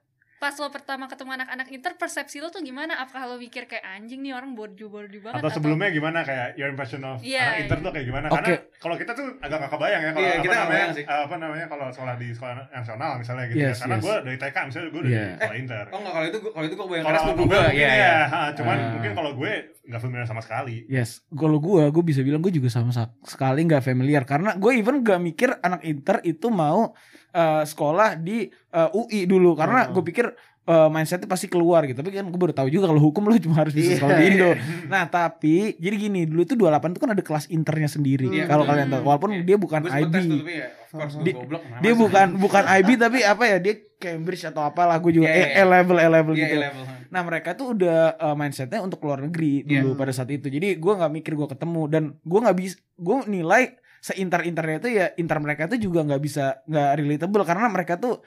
pas 0.42 0.58
lo 0.58 0.66
pertama 0.68 1.06
ketemu 1.06 1.38
anak-anak 1.38 1.70
inter 1.70 1.94
persepsi 1.94 2.42
lo 2.42 2.50
tuh 2.50 2.58
gimana? 2.60 2.98
Apakah 2.98 3.30
lo 3.30 3.36
mikir 3.38 3.64
kayak 3.64 3.86
anjing 3.86 4.18
nih 4.18 4.34
orang 4.34 4.52
borju-borju 4.52 5.22
banget 5.22 5.38
Atau 5.38 5.54
sebelumnya 5.54 5.86
gimana 5.88 6.26
kayak 6.26 6.58
your 6.58 6.66
impression 6.66 6.98
of 7.00 7.22
Iya, 7.22 7.38
anak 7.46 7.58
inter 7.62 7.78
iya. 7.78 7.84
tuh 7.86 7.90
kayak 7.92 8.06
gimana? 8.08 8.26
Oke. 8.26 8.34
Karena 8.34 8.58
kalau 8.76 8.96
kita 8.98 9.12
tuh 9.14 9.26
agak 9.38 9.56
gak 9.60 9.70
kebayang 9.70 10.02
ya 10.02 10.10
kalau 10.10 10.26
Iya, 10.26 10.32
apa 10.32 10.42
kita 10.42 10.54
namanya 10.56 10.66
bayang 10.74 10.90
sih. 10.90 11.04
eh, 11.06 11.20
apa 11.22 11.36
namanya 11.38 11.66
kalau 11.70 11.86
sekolah 11.88 12.14
di 12.18 12.28
sekolah 12.28 12.54
nasional 12.68 13.10
misalnya 13.16 13.44
gitu 13.46 13.62
Yes, 13.62 13.70
ya. 13.70 13.80
Karena 13.80 13.94
yes. 13.94 14.02
gue 14.02 14.14
dari 14.26 14.36
TK 14.36 14.56
misalnya 14.66 14.88
gue 14.90 15.00
udah 15.00 15.12
Iya. 15.12 15.22
di 15.22 15.34
sekolah 15.38 15.56
inter. 15.56 15.84
Oh 15.86 15.98
enggak 16.02 16.12
kalau 16.12 16.26
itu 16.26 16.38
kalau 16.42 16.66
itu 16.66 16.74
gue 16.74 16.88
bayang 16.90 17.04
Kalau 17.04 17.14
keras 17.14 17.22
gue 17.22 17.32
gue 17.32 17.46
gue 17.46 17.60
mungkin 17.62 17.78
ya. 17.78 17.92
ya, 17.94 18.16
ha, 18.26 18.40
cuman 18.52 18.76
Ah. 18.76 18.90
mungkin 18.90 19.12
kalau 19.14 19.30
gue 19.32 19.52
nggak 19.82 20.00
familiar 20.00 20.26
sama 20.26 20.42
sekali. 20.42 20.76
Yes, 20.86 21.10
kalau 21.28 21.58
gue, 21.58 21.82
gue 21.88 22.04
bisa 22.04 22.22
bilang 22.22 22.38
gue 22.38 22.50
juga 22.50 22.66
sama 22.66 22.90
sekali 23.22 23.60
nggak 23.62 23.82
familiar 23.82 24.22
karena 24.22 24.54
gue 24.54 24.72
even 24.72 25.02
gak 25.02 25.18
mikir 25.18 25.54
anak 25.58 25.82
inter 25.82 26.18
itu 26.22 26.50
mau 26.50 26.90
eh, 27.32 27.64
sekolah 27.64 28.18
di 28.18 28.44
eh, 28.72 28.88
UI 28.92 29.20
dulu 29.24 29.52
karena 29.52 29.84
Hmm. 29.84 29.92
gue 29.92 30.04
pikir 30.04 30.26
eh, 30.62 30.88
mindsetnya 30.88 31.26
pasti 31.26 31.46
keluar 31.46 31.82
gitu. 31.84 31.98
Tapi 31.98 32.14
kan 32.14 32.22
gue 32.24 32.38
baru 32.38 32.50
tahu 32.50 32.68
juga 32.68 32.86
kalau 32.86 33.02
hukum 33.02 33.24
lo 33.24 33.34
cuma 33.36 33.58
harus 33.58 33.72
bisa 33.72 33.88
Iya. 33.88 33.98
sekolah 33.98 34.14
di 34.16 34.26
Indo. 34.28 34.50
Nah 34.88 35.04
tapi 35.06 35.74
jadi 35.76 35.96
gini 35.98 36.20
dulu 36.22 36.40
itu 36.40 36.54
28 36.54 36.70
itu 36.88 37.00
kan 37.00 37.10
ada 37.10 37.20
kelas 37.20 37.44
internya 37.48 37.86
sendiri. 37.86 38.30
Iya, 38.30 38.46
kalau 38.46 38.62
kalian 38.62 38.86
tahu, 38.88 39.02
walaupun 39.02 39.30
Iya. 39.32 39.42
dia 39.44 39.56
bukan 39.56 39.80
Gue 39.82 39.90
IB. 39.92 40.14
ya 40.46 40.66
course 40.88 41.18
Di- 41.18 41.34
goblok. 41.34 41.62
Dia 41.78 41.92
bukan 41.92 42.26
bukan 42.36 42.64
IB 42.64 42.88
tapi 42.96 43.18
apa 43.22 43.42
ya 43.44 43.58
dia 43.58 43.74
Cambridge 43.96 44.44
atau 44.44 44.62
apalah 44.62 44.98
gue 44.98 45.12
juga 45.12 45.26
Iya, 45.26 45.34
iya, 45.34 45.42
E- 45.42 45.50
iya. 45.52 45.62
E 45.62 45.72
level 45.72 45.96
E 45.96 46.06
level 46.08 46.32
Iya, 46.32 46.42
gitu. 46.44 46.56
level. 46.60 46.82
Nah 47.08 47.20
mereka 47.22 47.50
tuh 47.52 47.66
udah 47.72 47.98
uh, 48.16 48.36
mindsetnya 48.36 48.80
untuk 48.80 48.98
keluar 48.98 49.18
negeri 49.20 49.62
Iya. 49.62 49.82
dulu 49.82 49.94
pada 49.96 50.10
saat 50.10 50.28
itu. 50.28 50.46
Jadi 50.46 50.74
gue 50.76 50.92
nggak 50.92 51.12
mikir 51.12 51.32
gue 51.34 51.48
ketemu 51.48 51.82
dan 51.86 52.02
gue 52.16 52.38
nggak 52.40 52.54
bisa 52.56 52.76
gue 52.96 53.16
nilai 53.26 53.62
seinter 53.98 54.42
internya 54.42 54.78
itu 54.78 54.88
ya 54.92 55.06
inter 55.12 55.38
mereka 55.38 55.66
tuh 55.66 55.74
juga 55.76 56.02
nggak 56.02 56.18
bisa 56.18 56.62
nggak 56.64 56.90
relatable 56.96 57.42
karena 57.42 57.66
mereka 57.68 57.94
tuh 57.96 58.22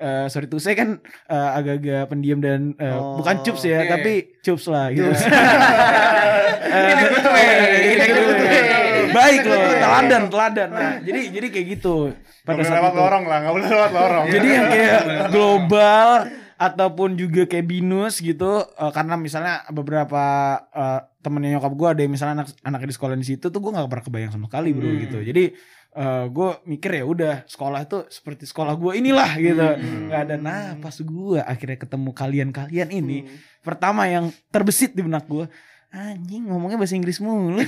eh 0.00 0.26
sorry 0.26 0.46
tuh 0.46 0.56
saya 0.56 0.72
kan 0.74 0.96
uh, 1.26 1.50
agak-agak 1.54 2.08
pendiam 2.08 2.38
dan 2.38 2.72
uh, 2.74 2.88
Oh. 2.90 3.16
bukan 3.16 3.36
cups 3.42 3.62
ya 3.62 3.84
Iya. 3.84 3.92
tapi 3.92 4.12
cups 4.40 4.64
lah 4.66 4.88
gitu. 4.88 5.12
Baik 9.10 9.42
loh, 9.42 9.58
teladan, 9.76 10.22
teladan. 10.26 10.68
Nah, 10.70 10.92
jadi 11.00 11.20
jadi 11.30 11.46
kayak 11.48 11.66
gitu 11.76 12.14
pada 12.42 12.62
saat 12.62 12.78
lewat 12.78 12.92
itu. 12.92 13.00
lorong 13.00 13.24
lah, 13.26 13.38
gak 13.40 13.52
boleh 13.52 13.68
lewat 13.68 13.90
lorong. 13.92 14.26
Jadi 14.30 14.48
yang 14.48 14.66
kayak 14.68 15.00
global 15.28 16.06
ataupun 16.54 17.16
juga 17.16 17.42
kayak 17.44 17.66
binus 17.66 18.20
gitu 18.20 18.44
eh, 18.60 18.92
karena 18.92 19.16
misalnya 19.16 19.64
beberapa 19.68 20.22
eh, 20.68 21.00
temennya 21.18 21.56
nyokap 21.56 21.72
gue 21.72 21.88
ada 21.88 22.00
yang 22.00 22.12
misalnya 22.12 22.34
anak 22.38 22.52
anaknya 22.62 22.86
di 22.86 22.94
sekolah 22.94 23.14
di 23.14 23.26
situ 23.26 23.48
tuh 23.48 23.58
gue 23.58 23.70
nggak 23.70 23.88
pernah 23.88 24.04
kebayang 24.04 24.30
sama 24.30 24.44
sekali 24.46 24.70
bro 24.70 24.84
Hmm. 24.86 25.00
gitu 25.00 25.18
jadi 25.22 25.44
gue 26.26 26.50
mikir 26.64 26.90
ya 26.92 27.04
udah 27.04 27.34
sekolah 27.44 27.82
itu 27.82 28.06
seperti 28.06 28.44
sekolah 28.44 28.72
gue 28.72 28.92
inilah 28.96 29.30
gitu 29.36 29.58
Hmm. 29.60 30.06
nggak 30.06 30.20
ada 30.22 30.36
nah 30.36 30.64
pas 30.76 30.94
gue 30.94 31.38
akhirnya 31.40 31.76
ketemu 31.76 32.10
kalian-kalian 32.12 32.88
ini 32.90 33.18
Hmm. 33.20 33.30
pertama 33.60 34.06
yang 34.06 34.30
terbesit 34.48 34.92
di 34.92 35.02
benak 35.02 35.26
gue 35.26 35.50
anjing 35.90 36.46
ngomongnya 36.46 36.78
bahasa 36.78 36.94
Inggris 36.94 37.18
mulu 37.18 37.58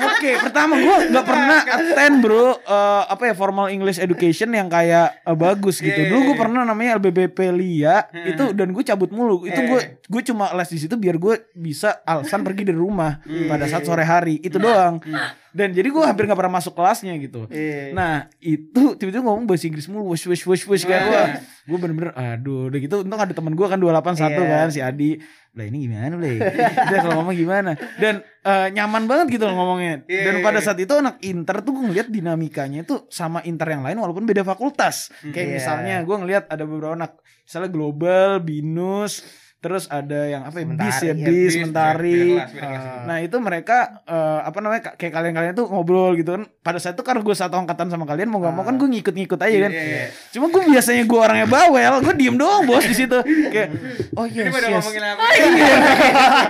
Oke, 0.00 0.32
pertama 0.38 0.80
gue 0.80 1.12
nggak 1.12 1.26
pernah 1.26 1.60
attend 1.60 2.16
bro, 2.20 2.56
eh, 2.56 3.02
apa 3.04 3.22
ya 3.22 3.34
formal 3.34 3.68
English 3.68 3.96
education 3.96 4.48
yang 4.48 4.68
kayak 4.68 5.12
eh, 5.18 5.36
bagus 5.36 5.76
gitu. 5.76 5.92
Iya, 5.92 6.08
Dulu 6.08 6.16
iya, 6.16 6.24
gue 6.24 6.36
iya. 6.36 6.40
pernah 6.40 6.60
namanya 6.62 6.90
LBBP 6.96 7.38
Lia 7.52 7.96
Hmm. 8.06 8.24
itu 8.26 8.44
dan 8.54 8.68
gue 8.70 8.80
cabut 8.82 9.10
mulu. 9.10 9.44
Itu 9.44 9.60
Iya, 9.60 9.68
gue 9.68 9.80
iya. 9.82 9.90
gue 10.00 10.22
cuma 10.24 10.44
les 10.54 10.68
di 10.68 10.78
situ 10.78 10.94
biar 10.96 11.16
gue 11.16 11.34
bisa 11.52 12.00
alasan 12.02 12.40
pergi 12.40 12.64
dari 12.64 12.80
rumah 12.80 13.20
Hmm. 13.20 13.44
pada 13.44 13.64
saat 13.66 13.84
sore 13.84 14.00
hari 14.02 14.40
itu 14.40 14.56
doang. 14.56 15.04
Dan 15.50 15.70
jadi 15.70 15.86
gue 15.86 16.02
hampir 16.02 16.24
nggak 16.24 16.38
pernah 16.38 16.54
masuk 16.56 16.72
kelasnya 16.72 17.14
gitu. 17.18 17.50
Iya. 17.50 17.90
Nah 17.90 18.30
itu 18.38 18.94
tiba-tiba 18.94 19.22
ngomong 19.22 19.50
bahasa 19.50 19.66
Inggris 19.66 19.86
mulu, 19.86 20.14
wush 20.14 20.26
wush 20.26 20.46
wush 20.46 20.64
wush 20.64 20.84
kan 20.84 21.02
Wah. 21.02 21.10
wah, 21.10 21.28
gue 21.40 21.78
bener-bener 21.78 22.12
aduh 22.14 22.70
udah 22.70 22.78
gitu 22.78 22.96
untung 23.02 23.18
ada 23.18 23.34
temen 23.34 23.54
gue 23.54 23.66
kan 23.66 23.78
281 23.78 24.30
Iya. 24.30 24.46
kan 24.46 24.68
si 24.70 24.80
Adi 24.80 25.10
lah 25.50 25.66
ini 25.66 25.82
gimana 25.82 26.14
le 26.14 26.38
dia 26.62 26.98
kalau 27.02 27.14
ngomong 27.18 27.34
gimana 27.34 27.74
dan 27.98 28.22
eh, 28.22 28.70
nyaman 28.70 29.10
banget 29.10 29.34
gitu 29.34 29.50
loh 29.50 29.58
ngomongnya 29.58 30.06
Iya, 30.06 30.30
dan 30.30 30.34
iya, 30.38 30.44
pada 30.46 30.58
iya. 30.58 30.64
saat 30.64 30.78
itu 30.78 30.94
anak 30.94 31.18
inter 31.20 31.56
tuh 31.60 31.74
gue 31.74 31.84
ngeliat 31.90 32.06
dinamikanya 32.06 32.86
itu 32.86 33.10
sama 33.10 33.42
inter 33.42 33.66
yang 33.66 33.82
lain 33.82 33.98
walaupun 33.98 34.22
beda 34.22 34.46
fakultas 34.46 35.10
kayak 35.26 35.50
Iya. 35.50 35.54
misalnya 35.58 35.94
gue 36.06 36.16
ngeliat 36.16 36.46
ada 36.46 36.62
beberapa 36.62 36.94
anak 36.94 37.18
misalnya 37.42 37.66
global 37.66 38.38
binus 38.38 39.26
terus 39.60 39.84
ada 39.92 40.24
yang 40.24 40.48
apa 40.48 40.64
ya 40.64 40.66
bis 40.72 40.98
ya 41.04 41.12
iya, 41.12 41.26
bis 41.28 41.52
mentari. 41.60 42.40
Ah. 42.56 43.04
Nah 43.04 43.20
itu 43.20 43.36
mereka 43.36 44.00
eh, 44.08 44.40
apa 44.40 44.56
namanya 44.64 44.82
ka- 44.88 44.96
kayak 44.96 45.12
kalian-kalian 45.12 45.52
tuh 45.52 45.68
ngobrol 45.68 46.16
gitu 46.16 46.40
kan. 46.40 46.48
Pada 46.64 46.80
saat 46.80 46.96
itu 46.96 47.04
karena 47.04 47.20
gue 47.20 47.36
satu 47.36 47.60
angkatan 47.60 47.92
sama 47.92 48.08
kalian 48.08 48.32
mau 48.32 48.40
gak 48.40 48.56
mau 48.56 48.64
kan 48.64 48.80
gue 48.80 48.88
ngikut-ngikut 48.88 49.36
aja 49.36 49.68
kan. 49.68 49.72
Iya, 49.76 49.84
iya. 49.84 50.04
Cuma 50.32 50.48
gue 50.48 50.64
biasanya 50.64 51.04
gue 51.04 51.20
orangnya 51.20 51.44
bawel, 51.44 51.94
gue 52.00 52.14
diem 52.16 52.36
doang 52.40 52.64
bos 52.64 52.88
di 52.88 52.96
situ. 52.96 53.20
Kayak 53.52 53.68
oh 54.16 54.24
yes 54.24 54.48
yes. 54.48 54.86
apa? 54.88 55.26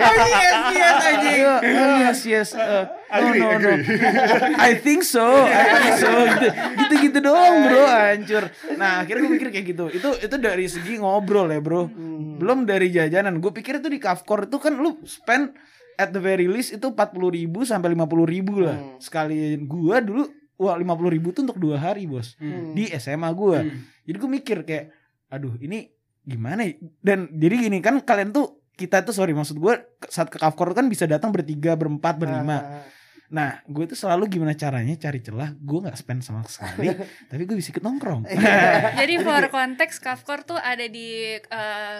Oh 0.01 0.27
yes, 0.31 0.55
yes. 0.71 1.03
Iya, 1.21 1.55
oh 1.59 1.95
yes 1.99 2.21
yes. 2.27 2.49
Uh, 2.55 2.87
no 3.11 3.35
no 3.35 3.59
no. 3.59 3.71
I 4.71 4.79
think 4.79 5.03
so, 5.03 5.27
I 5.51 5.67
think 5.83 5.97
so. 5.99 6.11
Gitu 6.31 6.47
gitu, 6.79 6.95
gitu 7.11 7.19
doang 7.27 7.67
bro, 7.67 7.85
hancur. 7.91 8.45
Nah 8.79 9.03
akhirnya 9.03 9.27
gue 9.27 9.33
mikir 9.35 9.49
kayak 9.51 9.67
gitu. 9.67 9.85
Itu 9.91 10.15
itu 10.15 10.35
dari 10.39 10.71
segi 10.71 11.03
ngobrol 11.03 11.51
ya 11.51 11.59
bro. 11.59 11.91
Belum 12.41 12.65
dari 12.65 12.89
jajanan. 12.89 13.39
Gue 13.39 13.53
pikir 13.53 13.79
itu 13.79 13.87
di 13.87 14.01
Kafkor 14.01 14.49
itu 14.49 14.57
kan 14.57 14.73
lu 14.75 14.97
spend 15.05 15.53
at 15.95 16.09
the 16.11 16.19
very 16.19 16.49
least 16.49 16.73
itu 16.73 16.89
40 16.89 16.97
ribu 17.29 17.61
sampai 17.63 17.93
50 17.93 18.25
ribu 18.25 18.65
lah. 18.65 18.81
Hmm. 18.81 18.97
Sekalian 18.97 19.69
gue 19.69 19.97
dulu 20.01 20.25
wah 20.57 20.77
50 20.77 20.89
ribu 21.13 21.29
tuh 21.31 21.45
untuk 21.45 21.61
dua 21.61 21.77
hari 21.77 22.09
bos 22.09 22.41
Hmm. 22.41 22.73
di 22.73 22.89
SMA 22.91 23.29
gue. 23.31 23.59
Hmm. 23.61 23.79
Jadi 24.09 24.17
gue 24.17 24.31
mikir 24.33 24.59
kayak, 24.65 24.85
aduh 25.29 25.61
ini 25.61 25.93
gimana 26.21 26.65
ya? 26.65 26.81
Dan 27.01 27.29
jadi 27.31 27.69
gini 27.69 27.79
kan 27.81 28.01
kalian 28.01 28.33
tuh 28.33 28.65
kita 28.73 29.05
tuh 29.05 29.13
sorry 29.13 29.37
maksud 29.37 29.61
gue 29.61 29.77
saat 30.09 30.33
ke 30.33 30.41
Kafkor 30.41 30.73
kan 30.73 30.89
bisa 30.89 31.05
datang 31.05 31.29
bertiga, 31.31 31.77
berempat, 31.77 32.17
berlima. 32.17 32.57
Ah, 32.57 32.85
Nah 33.31 33.63
gue 33.63 33.87
tuh 33.87 33.95
selalu 33.95 34.27
gimana 34.27 34.59
caranya 34.59 34.97
cari 34.99 35.23
celah. 35.23 35.55
Gue 35.55 35.85
nggak 35.85 35.95
spend 35.95 36.25
sama 36.25 36.43
sekali, 36.45 36.91
tapi 37.31 37.47
gue 37.47 37.55
bisa 37.55 37.71
ikut 37.71 37.85
nongkrong. 37.85 38.27
Jadi 38.97 39.15
for 39.23 39.45
konteks 39.49 40.03
Kafkor 40.03 40.43
tuh 40.43 40.59
ada 40.59 40.83
di 40.89 41.39
eh, 41.39 41.99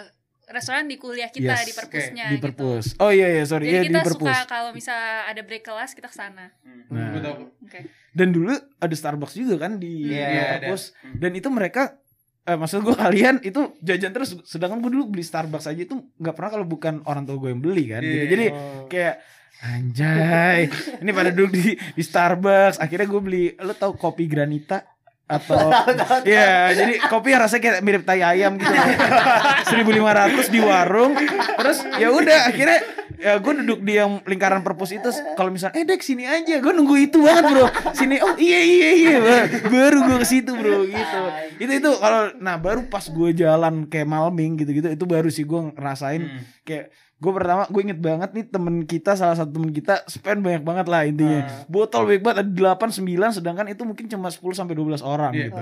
restoran 0.51 0.85
di 0.85 0.95
kuliah 0.95 1.27
kita 1.27 1.51
Yes. 1.53 1.65
di 1.65 1.73
perpusnya 1.73 2.25
di 2.27 2.35
gitu. 2.35 2.43
perpus. 2.45 2.85
Oh 2.97 3.09
iya 3.09 3.27
iya 3.29 3.43
sorry 3.43 3.65
Jadi 3.65 3.71
iya 3.71 3.81
di 3.81 3.89
kita 3.89 4.01
perpus. 4.03 4.27
suka 4.29 4.45
kalau 4.45 4.69
misal 4.71 4.95
ada 5.23 5.41
break 5.41 5.63
kelas 5.63 5.91
kita 5.91 6.05
ke 6.05 6.13
sana. 6.13 6.51
Hmm. 6.61 6.83
Nah. 6.87 7.47
Oke. 7.59 7.79
Dan 8.11 8.29
dulu 8.29 8.51
ada 8.53 8.91
Starbucks 8.91 9.33
juga 9.33 9.55
kan 9.61 9.75
di 9.75 10.07
Iya, 10.07 10.27
di 10.27 10.37
ada. 10.37 10.45
perpus. 10.67 10.91
Hmm. 10.97 11.15
Dan 11.17 11.31
itu 11.33 11.47
mereka 11.47 11.95
eh, 12.41 12.53
maksud 12.53 12.81
gue 12.81 12.95
kalian 13.05 13.39
itu 13.39 13.61
jajan 13.79 14.11
terus 14.11 14.33
sedangkan 14.43 14.79
gue 14.79 14.91
dulu 14.91 15.09
beli 15.09 15.21
Starbucks 15.21 15.65
aja 15.67 15.77
itu 15.79 15.95
nggak 16.15 16.33
pernah 16.33 16.51
kalau 16.51 16.65
bukan 16.65 16.99
orang 17.03 17.23
tua 17.23 17.37
gue 17.37 17.49
yang 17.49 17.59
beli 17.59 17.83
kan 17.87 17.99
Iya, 17.99 18.05
gitu. 18.05 18.17
iya. 18.17 18.27
jadi 18.27 18.45
Oh. 18.49 18.85
kayak 18.87 19.15
anjay 19.61 20.61
ini 20.99 21.11
pada 21.11 21.29
duduk 21.29 21.53
di 21.53 21.61
di 21.77 22.01
Starbucks 22.01 22.77
akhirnya 22.77 23.07
gue 23.07 23.21
beli 23.21 23.43
lo 23.55 23.73
tau 23.73 23.93
kopi 23.93 24.25
granita 24.25 24.83
atau 25.31 25.71
ya 26.27 26.75
jadi 26.75 26.99
kopi 27.07 27.31
yang 27.31 27.41
rasanya 27.41 27.61
kayak 27.63 27.77
mirip 27.79 28.03
tai 28.03 28.19
ayam 28.19 28.59
gitu. 28.59 28.67
1500 29.71 30.51
di 30.51 30.59
warung 30.59 31.13
terus 31.55 31.77
ya 31.95 32.11
udah 32.11 32.39
akhirnya 32.47 32.79
ya 33.15 33.37
gue 33.37 33.53
duduk 33.63 33.79
di 33.79 33.95
yang 33.95 34.17
lingkaran 34.25 34.59
perpus 34.59 34.91
itu 34.91 35.07
kalau 35.35 35.53
misalnya 35.53 35.77
eh 35.77 35.85
dek 35.85 36.01
sini 36.01 36.25
aja 36.25 36.57
gue 36.57 36.73
nunggu 36.73 36.95
itu 36.99 37.21
banget 37.21 37.43
bro. 37.47 37.65
Sini 37.93 38.17
oh 38.17 38.33
iya 38.35 38.59
iya 38.59 38.89
iya. 38.91 39.17
Baru 39.63 40.03
gue 40.03 40.17
ke 40.17 40.27
situ 40.27 40.51
bro 40.51 40.83
gitu. 40.83 41.19
Itu 41.57 41.71
itu 41.71 41.89
kalau 41.95 42.33
nah 42.37 42.57
baru 42.57 42.89
pas 42.89 43.05
gue 43.05 43.29
jalan 43.31 43.85
kayak 43.85 44.09
Malming 44.09 44.57
gitu 44.57 44.73
gitu 44.73 44.87
itu 44.89 45.05
baru 45.05 45.29
sih 45.29 45.45
gue 45.45 45.71
ngerasain 45.71 46.21
Hmm. 46.21 46.43
kayak 46.63 46.89
gue 47.21 47.31
pertama 47.31 47.69
gue 47.69 47.81
inget 47.81 47.99
banget 47.99 48.29
nih 48.33 48.45
temen 48.49 48.81
kita 48.81 49.13
salah 49.13 49.37
satu 49.37 49.53
temen 49.53 49.69
kita 49.69 50.01
spend 50.05 50.41
banyak 50.41 50.65
banget 50.65 50.85
lah 50.89 51.05
intinya. 51.05 51.45
Botol 51.67 52.09
banyak 52.09 52.23
banget 52.23 52.37
ada 52.41 52.51
8 52.73 52.97
9 52.97 53.37
sedangkan 53.37 53.69
itu 53.69 53.85
mungkin 53.85 54.09
cuma 54.09 54.27
10 54.27 54.41
sampai 54.51 54.73
12 54.73 54.99
orang 54.99 55.29
Iya. 55.31 55.45
gitu. 55.47 55.61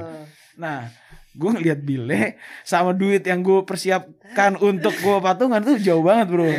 Nah 0.55 0.87
gue 1.29 1.49
ngeliat 1.53 1.79
bile 1.85 2.41
sama 2.65 2.89
duit 2.89 3.21
yang 3.21 3.45
gue 3.45 3.61
persiapkan 3.61 4.57
untuk 4.57 4.91
gue 4.97 5.17
patungan 5.21 5.61
tuh 5.61 5.77
jauh 5.77 6.01
banget 6.01 6.27
bro. 6.33 6.49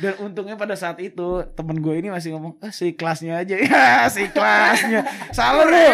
Dan 0.00 0.16
untungnya 0.16 0.56
pada 0.56 0.72
saat 0.72 0.96
itu 0.96 1.44
temen 1.52 1.76
gue 1.76 1.92
ini 1.92 2.08
masih 2.08 2.32
ngomong 2.32 2.56
ah 2.64 2.72
si 2.72 2.96
kelasnya 2.96 3.40
aja. 3.40 3.56
Ya 3.64 4.08
si 4.12 4.28
kelasnya. 4.28 5.04
Salah 5.32 5.64
lu. 5.64 5.86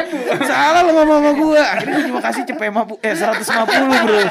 Salah 0.42 0.80
lu 0.86 0.94
ngomong 0.94 1.18
sama 1.22 1.32
gue 1.38 1.62
akhirnya 1.62 1.94
gue 1.98 2.06
cuma 2.10 2.20
kasih 2.22 2.42
cepet 2.46 2.70
eh 3.02 3.14
150 3.14 4.06
bro. 4.06 4.22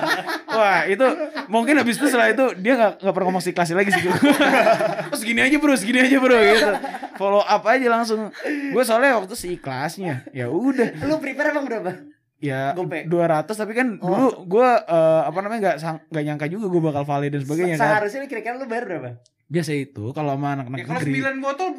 Wah 0.56 0.82
itu 0.88 1.08
mungkin 1.52 1.80
habis 1.80 1.96
itu 1.96 2.08
setelah 2.08 2.32
itu 2.32 2.56
dia 2.60 2.76
nggak 2.76 3.04
nggak 3.04 3.14
pernah 3.16 3.28
ngomong 3.32 3.44
si 3.44 3.52
kelasnya 3.52 3.76
lagi 3.80 3.92
sih 3.92 4.08
oh 5.12 5.18
segini 5.20 5.44
aja 5.44 5.56
bro 5.60 5.76
segini 5.76 6.00
aja 6.04 6.18
bro 6.20 6.40
gitu. 6.40 6.72
Follow 7.20 7.44
up 7.44 7.64
aja 7.68 7.88
langsung. 7.92 8.32
Gue 8.46 8.84
soalnya 8.88 9.20
waktu 9.20 9.36
si 9.36 9.56
kelasnya 9.60 10.24
ya 10.32 10.48
udah. 10.48 11.00
Lu 11.04 11.20
prepare 11.20 11.52
emang 11.52 11.68
berapa? 11.68 12.15
Ya 12.46 12.62
Gope. 12.72 13.04
200 13.04 13.50
tapi 13.50 13.74
kan 13.74 13.88
dulu 13.98 14.46
gue 14.46 14.70
eh, 14.86 15.22
apa 15.24 15.40
namanya 15.40 15.60
nggak 15.64 15.78
sang- 15.78 16.04
nggak 16.06 16.24
nyangka 16.24 16.46
juga 16.48 16.66
gue 16.68 16.82
bakal 16.84 17.04
valid 17.04 17.32
dan 17.32 17.42
sebagainya 17.42 17.76
kan 17.76 17.90
Seharusnya 17.90 18.28
kira-kira 18.28 18.56
lu 18.56 18.66
bayar 18.66 18.86
berapa? 18.86 19.10
biasa 19.46 19.72
itu 19.74 20.04
kalau 20.12 20.34
sama 20.34 20.48
anak-anak 20.56 20.78
Ya, 20.78 20.86
kalau 20.86 21.00
negeri 21.00 21.22
9 21.34 21.38
botol 21.40 21.70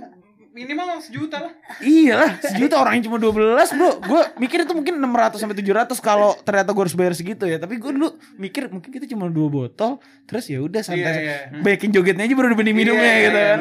minimal 0.56 0.88
sejuta 0.98 1.36
lah. 1.38 1.52
iyalah 1.78 2.40
sejuta 2.40 2.80
orangnya 2.80 3.04
cuma 3.04 3.20
12 3.20 3.36
bro 3.70 3.90
gue 4.00 4.20
mikir 4.38 4.64
itu 4.64 4.72
mungkin 4.72 4.96
600 4.96 5.36
sampai 5.36 5.52
700 5.54 5.92
kalau 6.00 6.32
ternyata 6.40 6.72
gue 6.72 6.80
harus 6.80 6.96
bayar 6.96 7.12
segitu 7.12 7.44
ya 7.44 7.56
tapi 7.56 7.76
gue 7.76 7.90
dulu 7.90 8.08
mikir 8.34 8.66
mungkin 8.66 8.88
kita 8.88 9.04
cuma 9.06 9.28
dua 9.28 9.46
botol 9.46 10.00
terus 10.24 10.48
ya 10.48 10.58
udah 10.58 10.80
santai 10.80 11.04
Iya, 11.06 11.20
iya. 11.20 11.38
baikin 11.60 11.92
jogetnya 11.92 12.24
aja 12.24 12.32
bro 12.32 12.48
dibanding 12.48 12.72
minumnya 12.74 13.04
Iya, 13.06 13.20
gitu 13.22 13.36
iya, 13.36 13.46
kan 13.46 13.60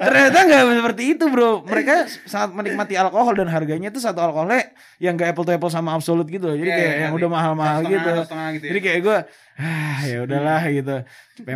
ternyata 0.00 0.38
nggak 0.42 0.62
seperti 0.76 1.02
itu 1.08 1.24
bro 1.28 1.50
mereka 1.62 1.94
sangat 2.24 2.50
menikmati 2.52 2.94
alkohol 2.94 3.32
dan 3.32 3.46
harganya 3.46 3.88
tuh 3.88 4.02
satu 4.02 4.18
alkoholnya 4.20 4.74
yang 4.98 5.14
gak 5.14 5.30
apple 5.30 5.44
to 5.44 5.52
apple 5.52 5.70
sama 5.70 5.94
absolut 5.94 6.26
gitu 6.26 6.44
loh. 6.44 6.56
jadi 6.56 6.66
Iya, 6.66 6.74
kayak 6.74 6.90
iya, 6.90 6.98
yang 6.98 7.12
ngerti. 7.12 7.20
udah 7.20 7.30
mahal-mahal 7.30 7.78
Setengah, 7.78 7.94
gitu 7.94 8.10
setengah 8.20 8.48
gitu 8.50 8.64
ya. 8.64 8.68
jadi 8.68 8.80
kayak 8.82 9.00
gue 9.00 9.18
ah 9.58 9.98
ya 10.02 10.18
udahlah 10.20 10.62
gitu 10.68 10.96
50 11.40 11.54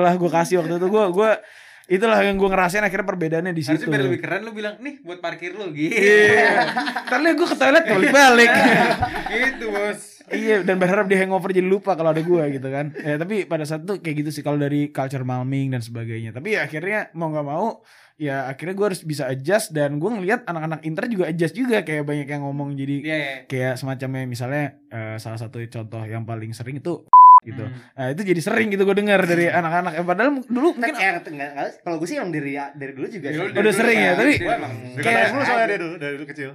lah 0.00 0.14
gue 0.14 0.30
kasih 0.32 0.54
waktu 0.56 0.74
itu 0.76 0.86
gue 0.86 1.04
gue 1.10 1.30
itulah 1.84 2.16
yang 2.24 2.40
gue 2.40 2.48
ngerasain 2.48 2.80
akhirnya 2.80 3.04
perbedaannya 3.04 3.52
di 3.52 3.60
Harusnya 3.60 3.84
situ 3.84 3.92
biar 3.92 4.02
lebih 4.08 4.20
keren 4.24 4.40
lu 4.48 4.56
bilang 4.56 4.80
nih 4.80 5.04
buat 5.04 5.20
parkir 5.20 5.52
lu 5.52 5.68
gitu. 5.76 5.92
Iya. 5.92 7.32
Gue 7.36 7.46
ke 7.50 7.56
toilet 7.60 7.84
balik-balik. 7.84 8.50
gitu 9.34 9.66
bos. 9.68 10.00
iya, 10.32 10.64
dan 10.64 10.80
berharap 10.80 11.04
dia 11.04 11.20
hangover 11.20 11.52
jadi 11.52 11.68
lupa 11.68 11.92
kalau 11.92 12.16
ada 12.16 12.24
gue 12.24 12.44
gitu 12.56 12.68
kan. 12.72 12.96
Ya, 12.96 13.20
tapi 13.20 13.44
pada 13.44 13.68
saat 13.68 13.84
itu 13.84 14.00
kayak 14.00 14.16
gitu 14.24 14.30
sih 14.32 14.40
kalau 14.40 14.56
dari 14.56 14.88
culture 14.88 15.20
malming 15.20 15.76
dan 15.76 15.84
sebagainya. 15.84 16.32
Tapi 16.32 16.56
ya 16.56 16.64
akhirnya 16.64 17.12
mau 17.12 17.28
nggak 17.28 17.44
mau 17.44 17.84
ya 18.14 18.46
akhirnya 18.46 18.74
gue 18.78 18.86
harus 18.94 19.02
bisa 19.02 19.26
adjust 19.26 19.74
dan 19.74 19.98
gue 19.98 20.06
ngelihat 20.06 20.46
anak-anak 20.46 20.86
inter 20.86 21.10
juga 21.10 21.26
adjust 21.26 21.54
juga 21.58 21.82
kayak 21.82 22.06
banyak 22.06 22.28
yang 22.30 22.46
ngomong 22.46 22.78
jadi 22.78 22.96
Iya 23.02 23.16
iya. 23.18 23.34
kayak 23.50 23.74
semacamnya 23.74 24.22
misalnya 24.22 24.78
eh, 24.86 25.18
salah 25.18 25.38
satu 25.38 25.58
contoh 25.66 26.02
yang 26.06 26.22
paling 26.22 26.54
sering 26.54 26.78
itu 26.78 27.02
gitu. 27.44 27.60
Hmm. 27.60 27.76
Nah, 27.94 28.06
itu 28.10 28.22
jadi 28.24 28.40
sering 28.40 28.68
gitu 28.68 28.82
gue 28.82 28.96
dengar 28.96 29.20
dari 29.22 29.46
anak-anak. 29.46 29.92
Eh, 29.94 30.02
padahal 30.02 30.30
dulu 30.42 30.68
Kan 30.72 30.80
mungkin 30.82 30.94
enggak, 30.96 31.28
enggak, 31.28 31.68
kalau 31.80 31.96
gue 31.96 32.08
sih 32.08 32.16
emang 32.16 32.30
dari 32.30 32.52
dari 32.72 32.92
dulu 32.92 33.06
juga 33.06 33.26
Ya, 33.26 33.34
sih. 33.34 33.38
lu 33.38 33.44
Udah 33.46 33.62
dari 33.62 33.72
sering 33.74 33.94
dulu 33.94 34.00
ya, 34.00 34.10
kan. 34.10 34.18
tapi- 34.18 34.36
Gue 34.36 34.54
emang 34.54 34.72
Dari 34.74 35.04
Kayak- 35.04 35.28
dulu 35.28 35.42
soalnya 35.42 35.66
dia 35.66 35.78
dulu, 35.78 35.94
dari 35.96 36.14
dulu 36.14 36.26
kecil. 36.26 36.50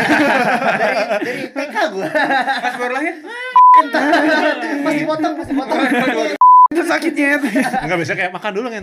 dari 0.80 0.96
dari 1.20 1.42
TK 1.48 1.76
gue 1.90 2.06
Pas 2.60 2.74
baru 2.76 2.92
lahir. 2.92 3.14
masih 4.84 5.04
potong 5.04 5.32
masih 5.34 5.54
potong. 5.54 5.80
itu 6.70 6.82
sakitnya. 6.84 7.28
Enggak 7.80 7.98
biasa 7.98 8.12
kayak 8.14 8.30
makan 8.30 8.52
dulu 8.52 8.68
kan. 8.68 8.82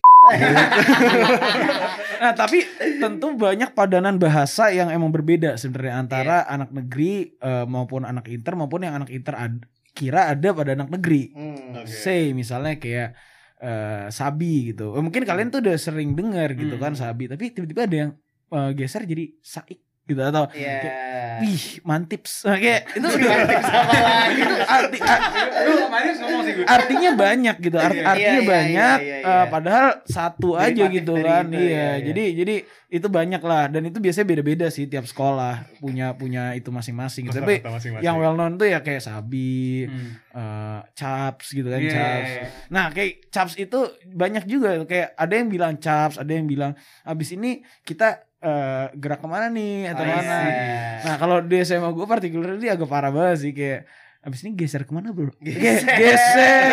Nah, 2.18 2.34
tapi 2.34 2.66
tentu 2.98 3.32
banyak 3.32 3.72
padanan 3.72 4.18
bahasa 4.18 4.68
yang 4.70 4.90
emang 4.90 5.08
berbeda 5.08 5.56
sebenarnya 5.56 5.96
antara 5.98 6.38
anak 6.44 6.68
negeri 6.70 7.32
eh, 7.32 7.66
maupun 7.66 8.04
anak 8.04 8.28
inter 8.28 8.54
maupun 8.54 8.82
yang 8.82 8.98
anak 8.98 9.08
inter 9.08 9.32
ad- 9.34 9.64
kira 9.98 10.30
ada 10.30 10.54
pada 10.54 10.78
anak 10.78 10.94
negeri. 10.94 11.34
Hmm. 11.34 11.82
Oke. 11.82 11.90
Say 11.90 12.38
misalnya 12.38 12.78
kayak 12.78 13.18
eh, 13.58 14.06
sabi 14.14 14.70
gitu. 14.70 14.94
Eh, 14.94 15.02
mungkin 15.02 15.26
kalian 15.26 15.50
tuh 15.50 15.66
udah 15.66 15.74
sering 15.82 16.14
dengar 16.14 16.54
gitu 16.54 16.78
Hmm. 16.78 16.84
kan 16.84 16.94
sabi, 16.94 17.26
tapi 17.26 17.50
tiba-tiba 17.50 17.90
ada 17.90 17.98
yang 18.06 18.12
eh, 18.48 18.72
geser 18.78 19.04
jadi 19.04 19.26
saik. 19.42 19.80
Gitu 20.08 20.22
atau 20.22 20.48
Iya. 20.50 20.76
kayak, 20.80 21.40
wih 21.40 21.64
mantips 21.84 22.34
kayak 22.56 22.82
itu 22.90 23.08
Sama 23.08 24.00
lagi. 24.00 24.40
itu 24.40 24.56
arti 24.66 24.98
ar- 25.00 25.24
Lu 25.60 25.74
kemarin 25.84 26.14
ngomong 26.18 26.42
sih 26.42 26.54
gue. 26.54 26.66
artinya 26.66 27.10
banyak 27.14 27.56
gitu 27.60 27.78
Art- 27.78 27.94
Iya. 27.94 28.06
artinya 28.08 28.32
Iya, 28.32 28.40
iya, 28.40 28.50
banyak 28.50 28.98
iya, 28.98 29.12
iya, 29.14 29.18
eh, 29.20 29.36
iya. 29.36 29.44
padahal 29.48 29.88
satu 30.04 30.50
aja 30.54 30.72
Derivatif 30.82 30.96
gitu 30.98 31.14
kan 31.20 31.44
itu, 31.46 31.56
iya 31.56 31.68
iya, 31.68 31.84
iya. 31.94 32.06
jadi 32.06 32.24
jadi 32.36 32.56
itu 32.88 33.08
banyak 33.10 33.42
lah 33.42 33.68
dan 33.68 33.84
itu 33.84 33.98
biasanya 33.98 34.28
beda-beda 34.30 34.68
sih 34.68 34.86
tiap 34.86 35.04
sekolah 35.04 35.76
punya 35.78 36.16
punya 36.16 36.56
itu 36.56 36.70
masing-masing 36.70 37.28
gitu. 37.28 37.36
tapi 37.38 37.60
Kata 37.60 37.76
masing-masing. 37.76 38.00
yang 38.02 38.16
well 38.16 38.32
known 38.34 38.56
tuh 38.56 38.66
ya 38.66 38.80
kayak 38.80 39.02
sabi 39.02 39.84
Hmm. 39.84 40.16
eh, 40.32 40.80
chaps 40.94 41.52
gitu 41.52 41.68
kan 41.68 41.78
Iya, 41.78 41.92
chaps 41.92 42.26
iya, 42.26 42.40
iya. 42.40 42.50
Nah, 42.70 42.86
kayak 42.90 43.12
Chaps 43.28 43.54
itu 43.56 43.80
banyak 44.08 44.44
juga 44.46 44.82
kayak 44.82 45.14
ada 45.14 45.34
yang 45.36 45.48
bilang 45.48 45.74
Chaps, 45.76 46.16
ada 46.16 46.32
yang 46.32 46.46
bilang 46.46 46.74
abis 47.04 47.30
ini 47.32 47.52
kita 47.82 48.24
eh, 48.40 48.86
gerak 48.94 49.18
ke 49.18 49.28
mana 49.28 49.48
nih 49.48 49.90
atau 49.90 50.02
Oh, 50.02 50.10
mana. 50.10 50.38
iya. 50.44 51.02
Nah, 51.04 51.16
kalau 51.18 51.38
di 51.42 51.58
SMA 51.60 51.90
gue 51.90 52.06
particularly 52.06 52.68
agak 52.68 52.86
parah 52.86 53.10
banget 53.10 53.38
sih 53.40 53.52
kayak 53.52 53.90
abis 54.20 54.44
ini 54.44 54.54
geser 54.56 54.84
ke 54.84 54.92
mana 54.92 55.10
bro? 55.10 55.32
Geser. 55.40 55.88
Ge- 55.88 55.96
geser. 55.96 56.64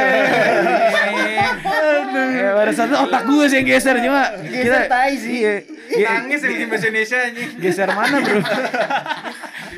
ya, 2.34 2.50
pada 2.52 2.72
saat 2.72 2.88
itu 2.88 2.98
otak 2.98 3.22
gue 3.24 3.44
sih 3.46 3.56
yang 3.56 3.68
geser 3.68 3.96
cuma 3.98 4.22
Geser 4.42 4.82
tai 4.86 5.14
sih. 5.14 5.34
Iya, 5.40 5.54
Ge- 5.86 6.06
Nangis 6.06 6.40
ya 6.40 6.48
bikin 6.48 6.66
bahasa 6.66 6.86
Indonesia 6.86 7.18
anjing. 7.22 7.50
geser 7.58 7.88
mana 7.90 8.16
bro? 8.18 8.38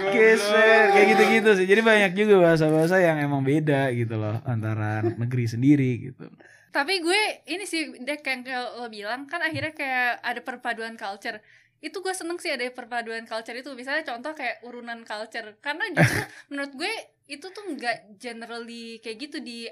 geser 0.08 0.84
kayak 0.90 1.06
gitu-gitu 1.08 1.50
sih. 1.54 1.66
Jadi 1.66 1.80
banyak 1.82 2.12
juga 2.14 2.34
bahasa-bahasa 2.42 2.96
yang 2.98 3.16
emang 3.18 3.42
beda 3.42 3.92
gitu 3.92 4.14
loh 4.14 4.40
antara 4.42 5.02
anak 5.02 5.16
negeri 5.18 5.44
sendiri 5.46 5.90
gitu. 6.02 6.26
Tapi 6.70 7.00
gue 7.00 7.20
ini 7.46 7.64
sih 7.64 7.96
Dek 7.98 8.20
yang 8.22 8.40
kayak 8.42 8.76
lo 8.76 8.86
bilang 8.86 9.24
kan 9.24 9.40
akhirnya 9.40 9.72
kayak 9.72 10.20
ada 10.20 10.40
perpaduan 10.40 10.94
culture. 10.94 11.40
Itu 11.80 12.00
gue 12.00 12.14
seneng 12.16 12.40
sih 12.40 12.52
ada 12.52 12.64
perpaduan 12.72 13.24
culture 13.28 13.56
itu. 13.56 13.70
Misalnya 13.76 14.04
contoh 14.04 14.32
kayak 14.32 14.62
urunan 14.64 15.02
culture. 15.04 15.56
Karena 15.60 15.84
justru 15.92 16.22
menurut 16.50 16.72
gue 16.74 16.92
itu 17.26 17.46
tuh 17.50 17.64
nggak 17.76 18.18
generally 18.20 19.02
kayak 19.02 19.18
gitu 19.28 19.38
di 19.42 19.68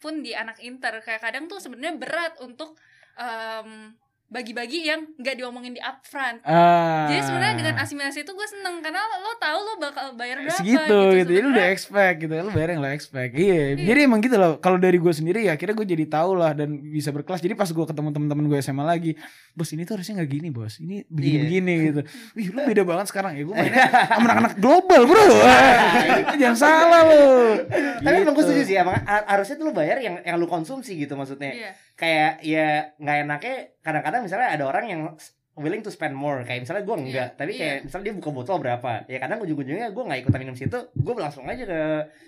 pun 0.00 0.20
di 0.20 0.32
anak 0.32 0.58
inter. 0.64 0.98
Kayak 1.04 1.22
kadang 1.22 1.46
tuh 1.46 1.60
sebenarnya 1.60 1.94
berat 1.98 2.34
untuk 2.40 2.76
em, 3.18 3.94
bagi-bagi 4.32 4.78
yang 4.82 5.04
nggak 5.14 5.36
diomongin 5.36 5.72
di 5.72 5.80
upfront. 5.80 6.40
Ah. 6.42 7.04
Jadi 7.06 7.20
sebenarnya 7.22 7.54
dengan 7.54 7.74
asimilasi 7.76 8.18
itu 8.18 8.32
gue 8.32 8.48
seneng 8.48 8.80
karena 8.80 8.96
lo 9.14 9.36
tahu 9.36 9.58
lo 9.60 9.74
bakal 9.76 10.04
bayar 10.12 10.40
berapa 10.40 10.56
segitu 10.56 10.80
gitu, 10.80 10.98
jadi 11.22 11.38
lu 11.38 11.50
udah 11.50 11.60
Sebenarnya- 11.60 11.68
expect 11.70 12.16
gitu 12.18 12.32
lu 12.34 12.50
bayar 12.50 12.68
yang 12.70 12.80
lo 12.80 12.88
expect 12.88 13.32
iya 13.34 13.60
jadi 13.74 14.00
emang 14.02 14.18
gitu 14.18 14.34
loh 14.34 14.56
kalau 14.56 14.76
dari 14.76 14.96
gue 14.96 15.12
sendiri 15.12 15.44
ya 15.44 15.52
akhirnya 15.52 15.74
gue 15.74 15.86
jadi 15.86 16.04
tahu 16.08 16.30
lah 16.32 16.52
dan 16.52 16.72
bisa 16.82 17.10
berkelas 17.10 17.38
jadi 17.38 17.52
pas 17.52 17.68
gue 17.68 17.84
ketemu 17.84 18.08
teman-teman 18.10 18.44
gue 18.46 18.58
SMA 18.58 18.82
lagi 18.82 19.12
bos 19.52 19.68
ini 19.68 19.82
tuh 19.82 19.94
harusnya 19.94 20.16
nggak 20.16 20.30
gini 20.30 20.48
bos 20.48 20.78
ini 20.78 21.04
begini 21.06 21.38
begini 21.42 21.72
gitu 21.84 22.00
wih 22.32 22.46
lu 22.48 22.60
beda 22.64 22.82
banget 22.82 23.06
sekarang 23.06 23.32
ya 23.34 23.42
gue 23.42 23.52
mainnya 23.52 23.84
sama 24.08 24.24
anak-anak 24.24 24.52
global 24.56 25.02
bro 25.04 25.24
Wah, 25.42 25.78
jangan 26.34 26.56
salah 26.56 27.02
lo 27.04 27.22
Tapi 27.98 28.16
emang 28.18 28.32
gue 28.32 28.40
Gitu. 28.40 28.48
setuju 28.48 28.62
sih 28.64 28.76
emang 28.76 28.96
har- 29.02 29.26
harusnya 29.28 29.54
tuh 29.54 29.64
lu 29.64 29.72
bayar 29.72 29.98
yang 29.98 30.18
yang 30.20 30.34
lu 30.34 30.46
konsumsi 30.46 30.96
gitu 30.96 31.14
maksudnya. 31.14 31.52
Iya. 31.52 31.70
Kayak 31.94 32.32
ya 32.42 32.66
nggak 32.96 33.16
enaknya 33.22 33.56
kadang-kadang 33.82 34.22
misalnya 34.22 34.48
ada 34.50 34.64
orang 34.64 34.84
yang 34.86 35.02
willing 35.52 35.84
to 35.84 35.92
spend 35.92 36.16
more 36.16 36.40
kayak 36.42 36.64
misalnya 36.64 36.80
gue 36.80 36.96
enggak 36.96 37.28
Iya, 37.28 37.36
tapi 37.36 37.50
iya. 37.52 37.60
kayak 37.60 37.76
misalnya 37.84 38.04
dia 38.08 38.14
buka 38.16 38.30
botol 38.32 38.56
berapa 38.56 39.04
ya 39.04 39.20
kadang 39.20 39.36
ujung-ujungnya 39.38 39.92
gue 39.92 40.00
nggak 40.02 40.20
ikutan 40.24 40.40
minum 40.40 40.56
situ 40.56 40.78
gue 40.88 41.12
langsung 41.14 41.44
aja 41.44 41.60
ke 41.60 41.80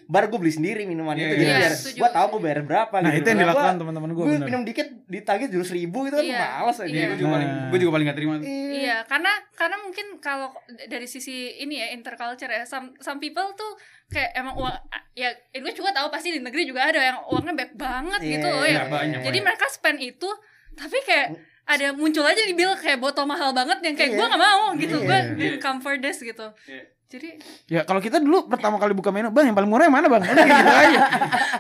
bar 0.05 0.29
gue 0.29 0.37
beli 0.37 0.53
sendiri 0.53 0.85
minuman 0.85 1.17
Iya, 1.17 1.25
itu 1.25 1.25
iya. 1.25 1.33
jadi 1.35 1.49
Iya, 1.49 1.57
biar 1.57 1.73
setuju, 1.73 1.97
gue 1.97 2.11
tahu 2.13 2.27
gue 2.29 2.41
bayar 2.45 2.61
berapa 2.63 2.97
nah 3.01 3.09
gitu 3.09 3.17
itu 3.17 3.29
yang 3.33 3.41
dilakukan 3.41 3.75
teman-teman 3.81 4.11
gue 4.13 4.25
gue 4.29 4.39
minum 4.45 4.63
dikit 4.63 4.89
ditagih 5.09 5.49
jurus 5.49 5.73
ribu 5.73 6.05
itu 6.05 6.15
kan 6.15 6.25
Iya. 6.27 6.37
males 6.61 6.77
aja 6.77 6.93
Iya, 6.93 7.05
gue 7.09 7.17
juga 7.17 7.25
Nah. 7.25 7.35
paling 7.35 7.51
gue 7.65 7.79
juga 7.81 7.93
paling 7.97 8.07
gak 8.07 8.19
terima. 8.21 8.35
Iya, 8.45 8.97
karena 9.09 9.33
karena 9.55 9.77
mungkin 9.81 10.07
kalau 10.21 10.49
dari 10.85 11.09
sisi 11.09 11.35
ini 11.57 11.81
ya 11.81 11.97
interculture 11.97 12.53
ya, 12.53 12.69
some 12.69 12.93
some 12.99 13.17
people 13.17 13.49
tuh 13.57 13.73
kayak 14.07 14.37
emang 14.37 14.53
uang 14.53 14.69
ya 15.17 15.33
gue 15.33 15.73
juga 15.73 15.97
tahu 15.97 16.13
pasti 16.13 16.29
di 16.29 16.45
negeri 16.45 16.69
juga 16.69 16.93
ada 16.93 17.01
yang 17.01 17.25
uangnya 17.25 17.57
banyak 17.57 17.73
banget 17.73 18.21
Iya, 18.21 18.33
gitu 18.37 18.47
loh 18.53 18.65
iya, 18.69 18.77
ya. 18.77 18.85
banyak, 18.85 19.21
Jadi 19.23 19.33
banyak. 19.33 19.45
mereka 19.49 19.65
spend 19.67 19.97
itu 19.99 20.29
tapi 20.75 20.99
kayak 21.01 21.27
ada 21.65 21.87
muncul 21.93 22.21
aja 22.23 22.39
di 22.39 22.53
bill 22.53 22.75
kayak 22.75 22.99
botol 22.99 23.25
mahal 23.25 23.51
banget 23.51 23.81
yang 23.81 23.95
kayak 23.95 24.11
Iya. 24.11 24.19
gue 24.19 24.27
gak 24.29 24.43
mau 24.43 24.63
gitu, 24.75 24.97
Iya. 24.99 25.07
gue 25.07 25.19
Iya. 25.41 25.57
come 25.59 25.81
for 25.81 25.97
this 25.97 26.19
gitu. 26.19 26.47
Iya. 26.65 26.83
Jadi 27.05 27.29
Ya 27.69 27.81
kalau 27.83 27.99
kita 27.99 28.19
dulu 28.19 28.49
pertama 28.49 28.75
kali 28.75 28.91
buka 28.91 29.09
menu, 29.09 29.31
bang 29.31 29.47
yang 29.47 29.55
paling 29.55 29.69
murah 29.69 29.87
yang 29.87 29.95
mana 29.95 30.09
bang? 30.09 30.25
Udah 30.25 30.45
gitu 30.45 30.73
aja. 30.75 31.01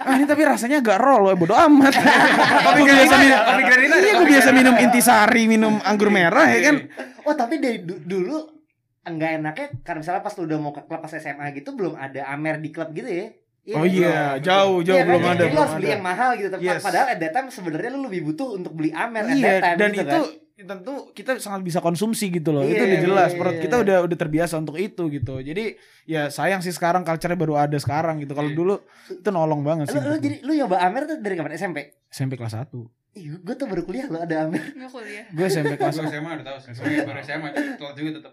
Ah 0.02 0.12
ini 0.12 0.24
tapi 0.24 0.42
rasanya 0.42 0.76
agak 0.78 0.98
raw 0.98 1.16
loh, 1.16 1.32
bodo 1.32 1.54
amat. 1.54 1.94
Gue 2.74 2.84
biasa 2.84 3.14
minum, 3.16 3.38
ada, 3.38 3.54
iya 3.94 4.10
gue 4.10 4.12
kopi 4.18 4.30
biasa 4.30 4.50
minum 4.50 4.74
intisari, 4.76 5.42
minum 5.46 5.78
anggur 5.80 6.08
merah 6.08 6.48
ya 6.48 6.60
kan. 6.64 6.76
oh 7.22 7.32
tapi 7.32 7.56
dari 7.56 7.80
du- 7.80 7.96
dulu 7.98 8.36
enggak 9.02 9.30
enaknya 9.38 9.66
karena 9.80 10.00
misalnya 10.00 10.20
pas 10.20 10.34
lu 10.34 10.44
udah 10.44 10.58
mau 10.58 10.72
ke 10.72 10.82
klub 10.82 10.96
pas 10.98 11.12
SMA 11.12 11.52
gitu 11.54 11.72
belum 11.72 11.92
ada 11.94 12.24
Amer 12.26 12.56
di 12.56 12.68
klub 12.68 12.90
gitu 12.90 13.04
ya 13.06 13.28
Oh 13.66 13.80
kan? 13.80 13.88
iya, 13.88 14.16
jauh 14.38 14.78
jauh 14.78 14.92
Iya 14.92 15.00
kan? 15.00 15.08
belum 15.08 15.22
Jadi 15.22 15.30
ada. 15.30 15.40
lu 15.40 15.48
belum 15.48 15.62
harus 15.62 15.74
beli 15.74 15.86
ada. 15.86 15.94
yang 15.94 16.04
mahal 16.04 16.30
gitu 16.34 16.54
Yes. 16.60 16.82
padahal 16.82 17.06
at 17.08 17.18
that 17.18 17.32
time 17.32 17.48
sebenarnya 17.48 17.90
lu 17.90 18.00
lebih 18.02 18.20
butuh 18.22 18.48
untuk 18.52 18.72
beli 18.72 18.90
Amer 18.92 19.22
at 19.22 19.28
that 19.30 19.38
Iya, 19.38 19.54
time 19.58 19.78
dan 19.78 19.90
gitu 19.90 20.02
itu 20.02 20.10
kan. 20.10 20.22
Tentu 20.64 20.92
kita 21.12 21.36
sangat 21.36 21.62
bisa 21.62 21.78
konsumsi 21.78 22.28
gitu 22.28 22.50
loh. 22.50 22.60
Iya, 22.60 22.72
itu 22.72 22.82
udah 22.82 23.00
jelas. 23.00 23.30
iya, 23.30 23.38
Perut 23.38 23.54
iya. 23.54 23.62
kita 23.62 23.76
udah 23.80 23.96
udah 24.04 24.16
terbiasa 24.16 24.54
untuk 24.56 24.76
itu 24.76 25.02
gitu. 25.08 25.34
Jadi 25.38 25.64
ya 26.04 26.28
sayang 26.28 26.60
sih 26.60 26.70
sekarang 26.70 27.02
culture-nya 27.02 27.36
baru 27.36 27.54
ada 27.56 27.76
sekarang 27.76 28.18
gitu. 28.18 28.32
Kalau 28.32 28.50
Iya. 28.50 28.56
dulu 28.56 28.74
itu 29.10 29.28
nolong 29.28 29.62
banget 29.62 29.92
sih. 29.92 29.96
Lu, 29.96 30.04
lu 30.04 30.16
jadi 30.18 30.36
lu 30.42 30.52
nyoba 30.54 30.76
Amer 30.80 31.04
tuh 31.04 31.16
dari 31.18 31.34
kapan 31.34 31.54
SMP? 31.54 31.78
SMP 32.08 32.34
kelas 32.34 32.56
1. 32.56 32.72
Ih, 33.14 33.30
gue 33.38 33.54
tuh 33.54 33.70
baru 33.70 33.86
kuliah 33.86 34.10
lo 34.10 34.18
ada 34.18 34.42
Amer. 34.42 34.74
nggak 34.74 34.90
kuliah. 34.90 35.22
Gue 35.30 35.46
SMP 35.46 35.76
kelas 35.78 35.94
Gue 35.94 36.10
SMA 36.10 36.30
udah 36.34 36.44
tahu. 36.44 36.58
Gue 36.82 37.06
baru 37.06 37.20
SMA, 37.22 37.48
telat 37.78 37.94
juga 37.94 38.10
tetap. 38.18 38.32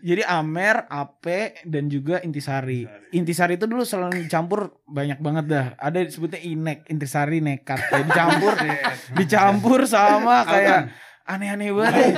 Jadi 0.00 0.22
Amer, 0.24 0.76
Ape, 0.88 1.40
dan 1.64 1.88
juga 1.88 2.16
Intisari. 2.20 2.84
Intisari 3.10 3.56
itu 3.56 3.64
dulu 3.64 3.84
selalu 3.84 4.24
dicampur 4.24 4.80
banyak 4.84 5.16
banget 5.16 5.44
dah. 5.48 5.66
Ada 5.76 6.00
disebutnya 6.02 6.40
Inek, 6.40 6.88
Intisari 6.88 7.40
nekat. 7.40 7.80
Ya, 7.82 8.00
dicampur, 8.02 8.52
dicampur 9.20 9.80
sama 9.84 10.44
kayak 10.44 10.80
aneh-aneh 11.24 11.70
banget. 11.70 12.12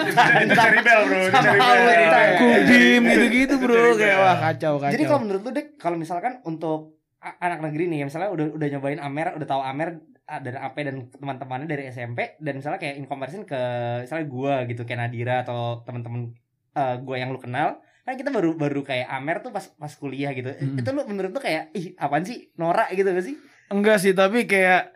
Cari 0.51 0.79
bel 0.81 1.01
bro, 1.05 1.21
Sama 1.29 1.43
cari 1.43 1.59
Aul 1.59 1.79
bel. 1.79 1.97
kita. 1.99 2.21
Kubim 2.37 3.03
gitu-gitu 3.05 3.55
bro. 3.59 3.83
Kayak 3.95 4.19
wah 4.19 4.37
kacau 4.43 4.73
kacau. 4.77 4.93
Jadi 4.93 5.05
kalau 5.05 5.21
menurut 5.21 5.43
lu 5.43 5.51
dek, 5.51 5.67
kalau 5.77 5.97
misalkan 5.97 6.41
untuk 6.43 6.97
anak 7.21 7.61
negeri 7.61 7.85
nih, 7.87 7.99
ya 8.01 8.07
misalnya 8.07 8.31
udah 8.31 8.47
udah 8.53 8.69
nyobain 8.71 8.99
Amer, 8.99 9.33
udah 9.33 9.47
tahu 9.47 9.61
Amer 9.61 9.89
dan 10.25 10.57
AP 10.57 10.77
dan 10.79 10.97
teman-temannya 11.11 11.69
dari 11.69 11.85
SMP 11.87 12.37
dan 12.39 12.57
misalnya 12.57 12.81
kayak 12.81 12.97
in 12.97 13.05
comparison 13.05 13.45
ke 13.45 13.61
misalnya 14.01 14.25
gua 14.25 14.65
gitu 14.65 14.83
kayak 14.83 15.01
Nadira 15.03 15.45
atau 15.45 15.85
teman-teman 15.85 16.33
eh, 16.73 16.97
gua 16.99 17.17
yang 17.17 17.29
lu 17.29 17.37
kenal 17.37 17.77
kan 18.03 18.17
kita 18.17 18.29
baru 18.29 18.57
baru 18.57 18.81
kayak 18.81 19.05
Amer 19.07 19.41
tuh 19.41 19.53
pas 19.53 19.69
pas 19.71 19.93
kuliah 19.93 20.33
gitu 20.33 20.49
Mm. 20.49 20.81
itu 20.81 20.89
lu 20.91 21.05
menurut 21.05 21.29
lu 21.29 21.37
kayak 21.39 21.69
ih 21.73 21.93
apaan 21.95 22.25
sih 22.25 22.49
norak 22.57 22.89
gitu 22.91 23.05
gak 23.07 23.21
sih 23.23 23.37
Enggak 23.65 23.97
sih, 23.99 24.13
tapi 24.13 24.45
kayak 24.45 24.94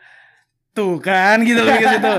tuh 0.78 0.94
kan 0.98 1.42
gitu 1.42 1.58
loh 1.58 1.74
gitu. 1.74 2.12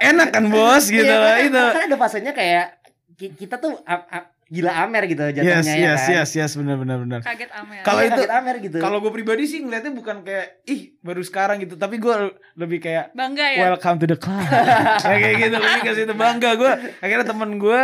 Enak 0.00 0.28
kan 0.30 0.44
bos 0.48 0.84
gitu 0.86 1.04
Iya, 1.04 1.16
loh 1.16 1.28
kan- 1.30 1.44
itu. 1.44 1.64
kan 1.70 1.82
ada 1.84 1.96
fasenya 1.98 2.32
kayak 2.32 2.66
ki- 3.12 3.34
kita 3.36 3.56
tuh 3.56 3.76
a- 3.82 4.08
a- 4.08 4.28
gila 4.46 4.70
Amer 4.78 5.04
gitu 5.04 5.18
Yes, 5.20 5.34
jatuhnya 5.36 5.74
ya 5.74 5.82
yes, 5.88 6.00
kan 6.00 6.14
yes, 6.14 6.30
yes, 6.32 6.52
benar 6.54 6.78
benar 6.78 6.96
benar. 6.98 7.20
Kaget 7.20 7.50
Amel. 7.50 7.82
Kalau 7.82 7.98
Iya, 7.98 8.08
itu- 8.08 8.22
kaget 8.22 8.30
Amer 8.32 8.56
gitu 8.60 8.76
Kalau 8.78 8.98
gue 9.00 9.10
pribadi 9.10 9.42
sih 9.44 9.58
ngeliatnya 9.58 9.90
bukan 9.90 10.22
kayak 10.22 10.62
ih 10.64 10.94
baru 11.00 11.18
sekarang 11.20 11.58
gitu, 11.58 11.74
tapi 11.74 11.98
gue 11.98 12.14
lebih 12.54 12.78
kayak 12.78 13.10
bangga 13.12 13.42
ya. 13.48 13.60
welcome 13.66 13.98
to 13.98 14.06
the 14.06 14.14
club. 14.14 14.38
Ya, 15.02 15.16
kayak 15.18 15.36
gitu 15.40 15.56
lebih 15.56 15.80
ke 15.82 15.92
situ 15.92 16.14
bangga 16.14 16.50
gue. 16.54 16.72
Akhirnya 16.96 17.26
temen 17.26 17.58
gue 17.58 17.80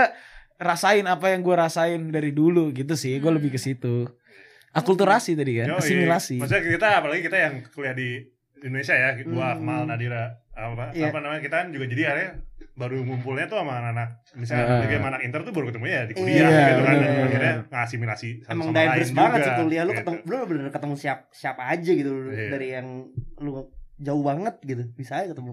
rasain 0.56 1.02
apa 1.04 1.26
yang 1.28 1.42
gue 1.42 1.54
rasain 1.56 2.00
dari 2.08 2.30
dulu 2.30 2.70
gitu 2.70 2.94
sih. 2.94 3.18
Gue 3.18 3.32
lebih 3.32 3.50
ke 3.50 3.58
situ. 3.58 4.06
Akulturasi 4.70 5.34
tadi 5.34 5.58
kan, 5.58 5.68
Yoi. 5.68 5.78
asimilasi. 5.78 6.38
Maksudnya 6.38 6.62
kita 6.64 6.88
apalagi 6.96 7.20
kita 7.20 7.36
yang 7.36 7.54
kuliah 7.68 7.92
di 7.92 8.22
Indonesia 8.62 8.94
ya, 8.94 9.08
gua 9.24 9.46
Hmm. 9.48 9.54
Akmal 9.58 9.80
Nadira 9.86 10.24
apa 10.52 10.92
Iya. 10.92 11.08
apa 11.08 11.18
namanya 11.18 11.40
kita 11.40 11.56
kan 11.56 11.68
juga 11.70 11.86
jadi 11.86 12.02
akhirnya 12.06 12.30
baru 12.72 12.96
ngumpulnya 13.02 13.48
tuh 13.48 13.56
sama 13.56 13.72
anak-anak 13.74 14.08
misalnya 14.34 14.64
Heeh. 14.64 14.80
lagi 14.80 14.94
sama 14.94 15.08
anak 15.10 15.22
inter 15.22 15.40
tuh 15.42 15.52
baru 15.52 15.66
ketemu 15.68 15.86
ya 15.86 16.00
di 16.02 16.14
kuliah 16.14 16.48
gitu 16.48 16.82
kan 16.82 16.94
dan 16.94 17.00
bener. 17.04 17.24
akhirnya 17.24 17.54
ngasimilasi 17.68 18.28
satu 18.38 18.50
emang 18.50 18.66
sama 18.66 18.76
diverse 18.78 19.00
lain 19.02 19.16
banget 19.18 19.32
juga, 19.34 19.44
sih 19.44 19.52
kuliah 19.58 19.82
lu 19.82 19.88
gitu. 19.88 19.98
ketemu 19.98 20.18
lu 20.22 20.36
bener 20.46 20.64
ketemu 20.70 20.94
siap 20.94 21.18
siapa 21.30 21.62
aja 21.66 21.90
gitu 21.90 22.12
Iya. 22.26 22.48
dari 22.48 22.68
yang 22.70 22.88
lu 23.38 23.52
jauh 23.98 24.22
banget 24.22 24.54
gitu 24.62 24.82
bisa 24.92 25.12
aja 25.18 25.32
ketemu 25.32 25.52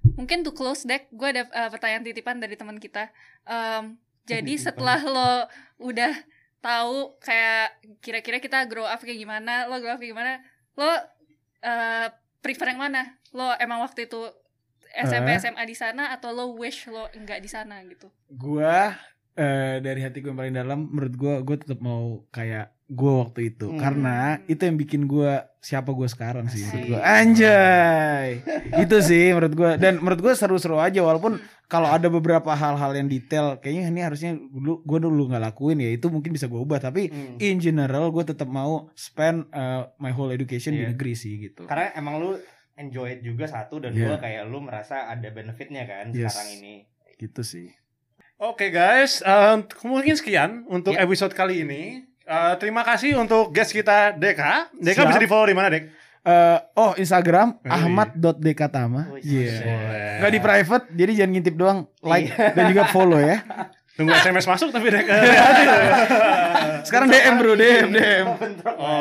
Mungkin 0.00 0.40
to 0.40 0.52
close 0.52 0.82
deck, 0.82 1.08
gue 1.10 1.28
ada 1.28 1.44
uh, 1.46 1.68
pertanyaan 1.68 2.00
titipan 2.02 2.40
dari 2.40 2.56
teman 2.56 2.80
kita. 2.80 3.12
Em, 3.44 4.00
jadi 4.24 4.48
Titipan. 4.50 4.64
setelah 4.66 4.96
lo 4.98 5.32
udah 5.78 6.12
tahu 6.58 7.20
kayak 7.20 7.68
kira-kira 8.00 8.38
kita 8.38 8.64
grow 8.64 8.84
up 8.84 8.96
kayak 8.98 9.16
gimana, 9.18 9.68
lo 9.68 9.76
grow 9.76 9.92
up 9.92 10.00
kayak 10.00 10.08
gimana, 10.10 10.40
lo 10.72 10.88
uh, 11.64 12.08
prefer 12.40 12.72
yang 12.72 12.80
mana? 12.80 13.20
Lo 13.32 13.52
emang 13.60 13.84
waktu 13.84 14.08
itu 14.08 14.20
SMP 14.90 15.30
Eh. 15.30 15.38
SMA 15.38 15.62
di 15.70 15.76
sana 15.78 16.10
atau 16.10 16.34
lo 16.34 16.58
wish 16.58 16.90
lo 16.90 17.06
enggak 17.14 17.38
di 17.38 17.50
sana 17.50 17.78
gitu? 17.86 18.10
Gue 18.26 18.74
eh, 19.38 19.76
dari 19.78 20.00
hati 20.02 20.18
gue 20.18 20.34
yang 20.34 20.40
paling 20.40 20.56
dalam, 20.56 20.90
menurut 20.90 21.14
gue 21.14 21.34
gue 21.46 21.56
tetap 21.62 21.78
mau 21.78 22.26
kayak 22.34 22.74
gue 22.90 23.12
waktu 23.16 23.40
itu 23.48 23.66
Hmm. 23.66 23.78
karena 23.78 24.16
itu 24.44 24.58
yang 24.60 24.74
bikin 24.74 25.06
gue 25.06 25.30
siapa 25.56 25.90
gue 25.90 26.04
sekarang 26.04 26.46
sih 26.46 26.66
menurut 26.66 26.86
gue 26.88 27.00
anjay 27.00 28.28
itu 28.82 28.96
sih 29.00 29.30
menurut 29.30 29.54
gue 29.54 29.70
dan 29.76 29.96
menurut 29.96 30.20
gue 30.20 30.32
seru-seru 30.32 30.76
aja 30.76 30.98
walaupun 30.98 31.38
kalau 31.64 31.86
ada 31.86 32.08
beberapa 32.08 32.50
hal-hal 32.50 32.90
yang 32.92 33.06
detail 33.06 33.56
kayaknya 33.56 33.82
ini 33.88 34.00
harusnya 34.00 34.30
dulu 34.34 34.82
gue 34.82 34.98
dulu 35.00 35.22
nggak 35.28 35.44
lakuin 35.44 35.78
ya 35.78 35.90
itu 35.90 36.06
mungkin 36.06 36.30
bisa 36.30 36.44
gue 36.44 36.58
ubah 36.58 36.80
tapi 36.80 37.06
Hmm. 37.06 37.38
in 37.38 37.56
general 37.56 38.08
gue 38.08 38.24
tetap 38.24 38.46
mau 38.46 38.90
spend 38.92 39.46
uh, 39.50 39.86
my 39.96 40.10
whole 40.10 40.28
education 40.28 40.74
di 40.74 40.82
Iya. 40.82 40.90
negeri 40.90 41.14
sih 41.14 41.32
gitu 41.40 41.64
Karena 41.64 41.94
emang 41.94 42.18
lu 42.18 42.30
enjoy 42.74 43.06
it 43.12 43.20
juga 43.20 43.46
satu 43.46 43.78
dan 43.78 43.92
Iya. 43.92 44.02
dua 44.04 44.16
kayak 44.18 44.42
lu 44.44 44.58
merasa 44.60 45.06
ada 45.06 45.28
benefitnya 45.28 45.84
kan 45.84 46.10
Yes. 46.10 46.34
sekarang 46.34 46.50
ini. 46.56 46.74
gitu 47.16 47.44
sih 47.44 47.70
Oke 48.40 48.72
guys, 48.72 49.20
eh, 49.20 49.56
mungkin 49.84 50.16
sekian 50.16 50.64
untuk 50.66 50.96
Ya. 50.96 51.04
episode 51.04 51.30
kali 51.30 51.60
ini. 51.60 52.08
Eh, 52.30 52.54
terima 52.56 52.86
kasih 52.86 53.18
untuk 53.18 53.50
guest 53.50 53.74
kita 53.74 54.14
Deka. 54.14 54.70
Deka 54.72 55.02
Siap. 55.02 55.08
bisa 55.10 55.18
di 55.18 55.26
follow 55.26 55.44
di 55.44 55.56
mana 55.56 55.66
Dek? 55.66 55.84
Eh, 56.20 56.58
oh 56.76 56.94
Instagram 56.94 57.58
Wih. 57.58 57.72
ahmad.dekatama 57.72 59.10
Wih, 59.10 59.22
Iya. 59.24 59.56
Boleh. 59.58 60.14
Nggak 60.16 60.30
di 60.30 60.40
private 60.40 60.84
jadi 60.92 61.12
jangan 61.16 61.30
ngintip 61.32 61.54
doang 61.56 61.78
like 62.00 62.28
dan 62.30 62.64
juga 62.68 62.86
follow 62.86 63.18
ya 63.18 63.40
Tunggu 63.90 64.14
SMS 64.14 64.46
masuk 64.46 64.70
tapi 64.70 64.88
Dek. 64.88 65.04
sekarang 66.82 67.08
DM 67.08 67.34
bro 67.36 67.52
DM 67.52 67.88
DM 67.90 68.26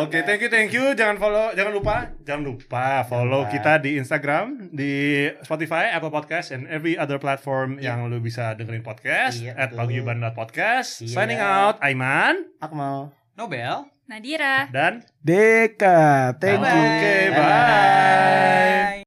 Oke, 0.01 0.23
thank 0.23 0.41
you, 0.41 0.49
thank 0.49 0.71
you. 0.71 0.91
Jangan 0.91 1.15
follow, 1.15 1.53
jangan 1.53 1.71
lupa, 1.71 1.95
jangan 2.21 2.43
lupa 2.45 3.05
follow 3.05 3.47
kita 3.47 3.79
di 3.79 3.95
Instagram, 3.95 4.67
di 4.69 5.23
Spotify, 5.39 5.91
Apple 5.91 6.09
Podcast, 6.09 6.51
and 6.51 6.67
every 6.67 6.95
other 6.95 7.15
platform 7.15 7.79
yang 7.79 8.03
lu 8.05 8.19
bisa 8.19 8.55
dengerin 8.55 8.81
podcast. 8.81 9.39
Iya, 9.39 9.55
at 9.55 9.71
betul. 9.71 9.79
paguyuban.podcast. 10.03 11.03
Iya. 11.03 11.13
Signing 11.13 11.39
out, 11.39 11.79
Aiman 11.79 12.43
Akmal. 12.59 13.18
Nobel. 13.39 13.88
Nadira. 14.04 14.67
Dan 14.67 14.99
Deka. 15.23 16.36
Thank 16.43 16.60
you. 16.60 16.75
Oke, 16.75 17.15
bye. 17.39 18.98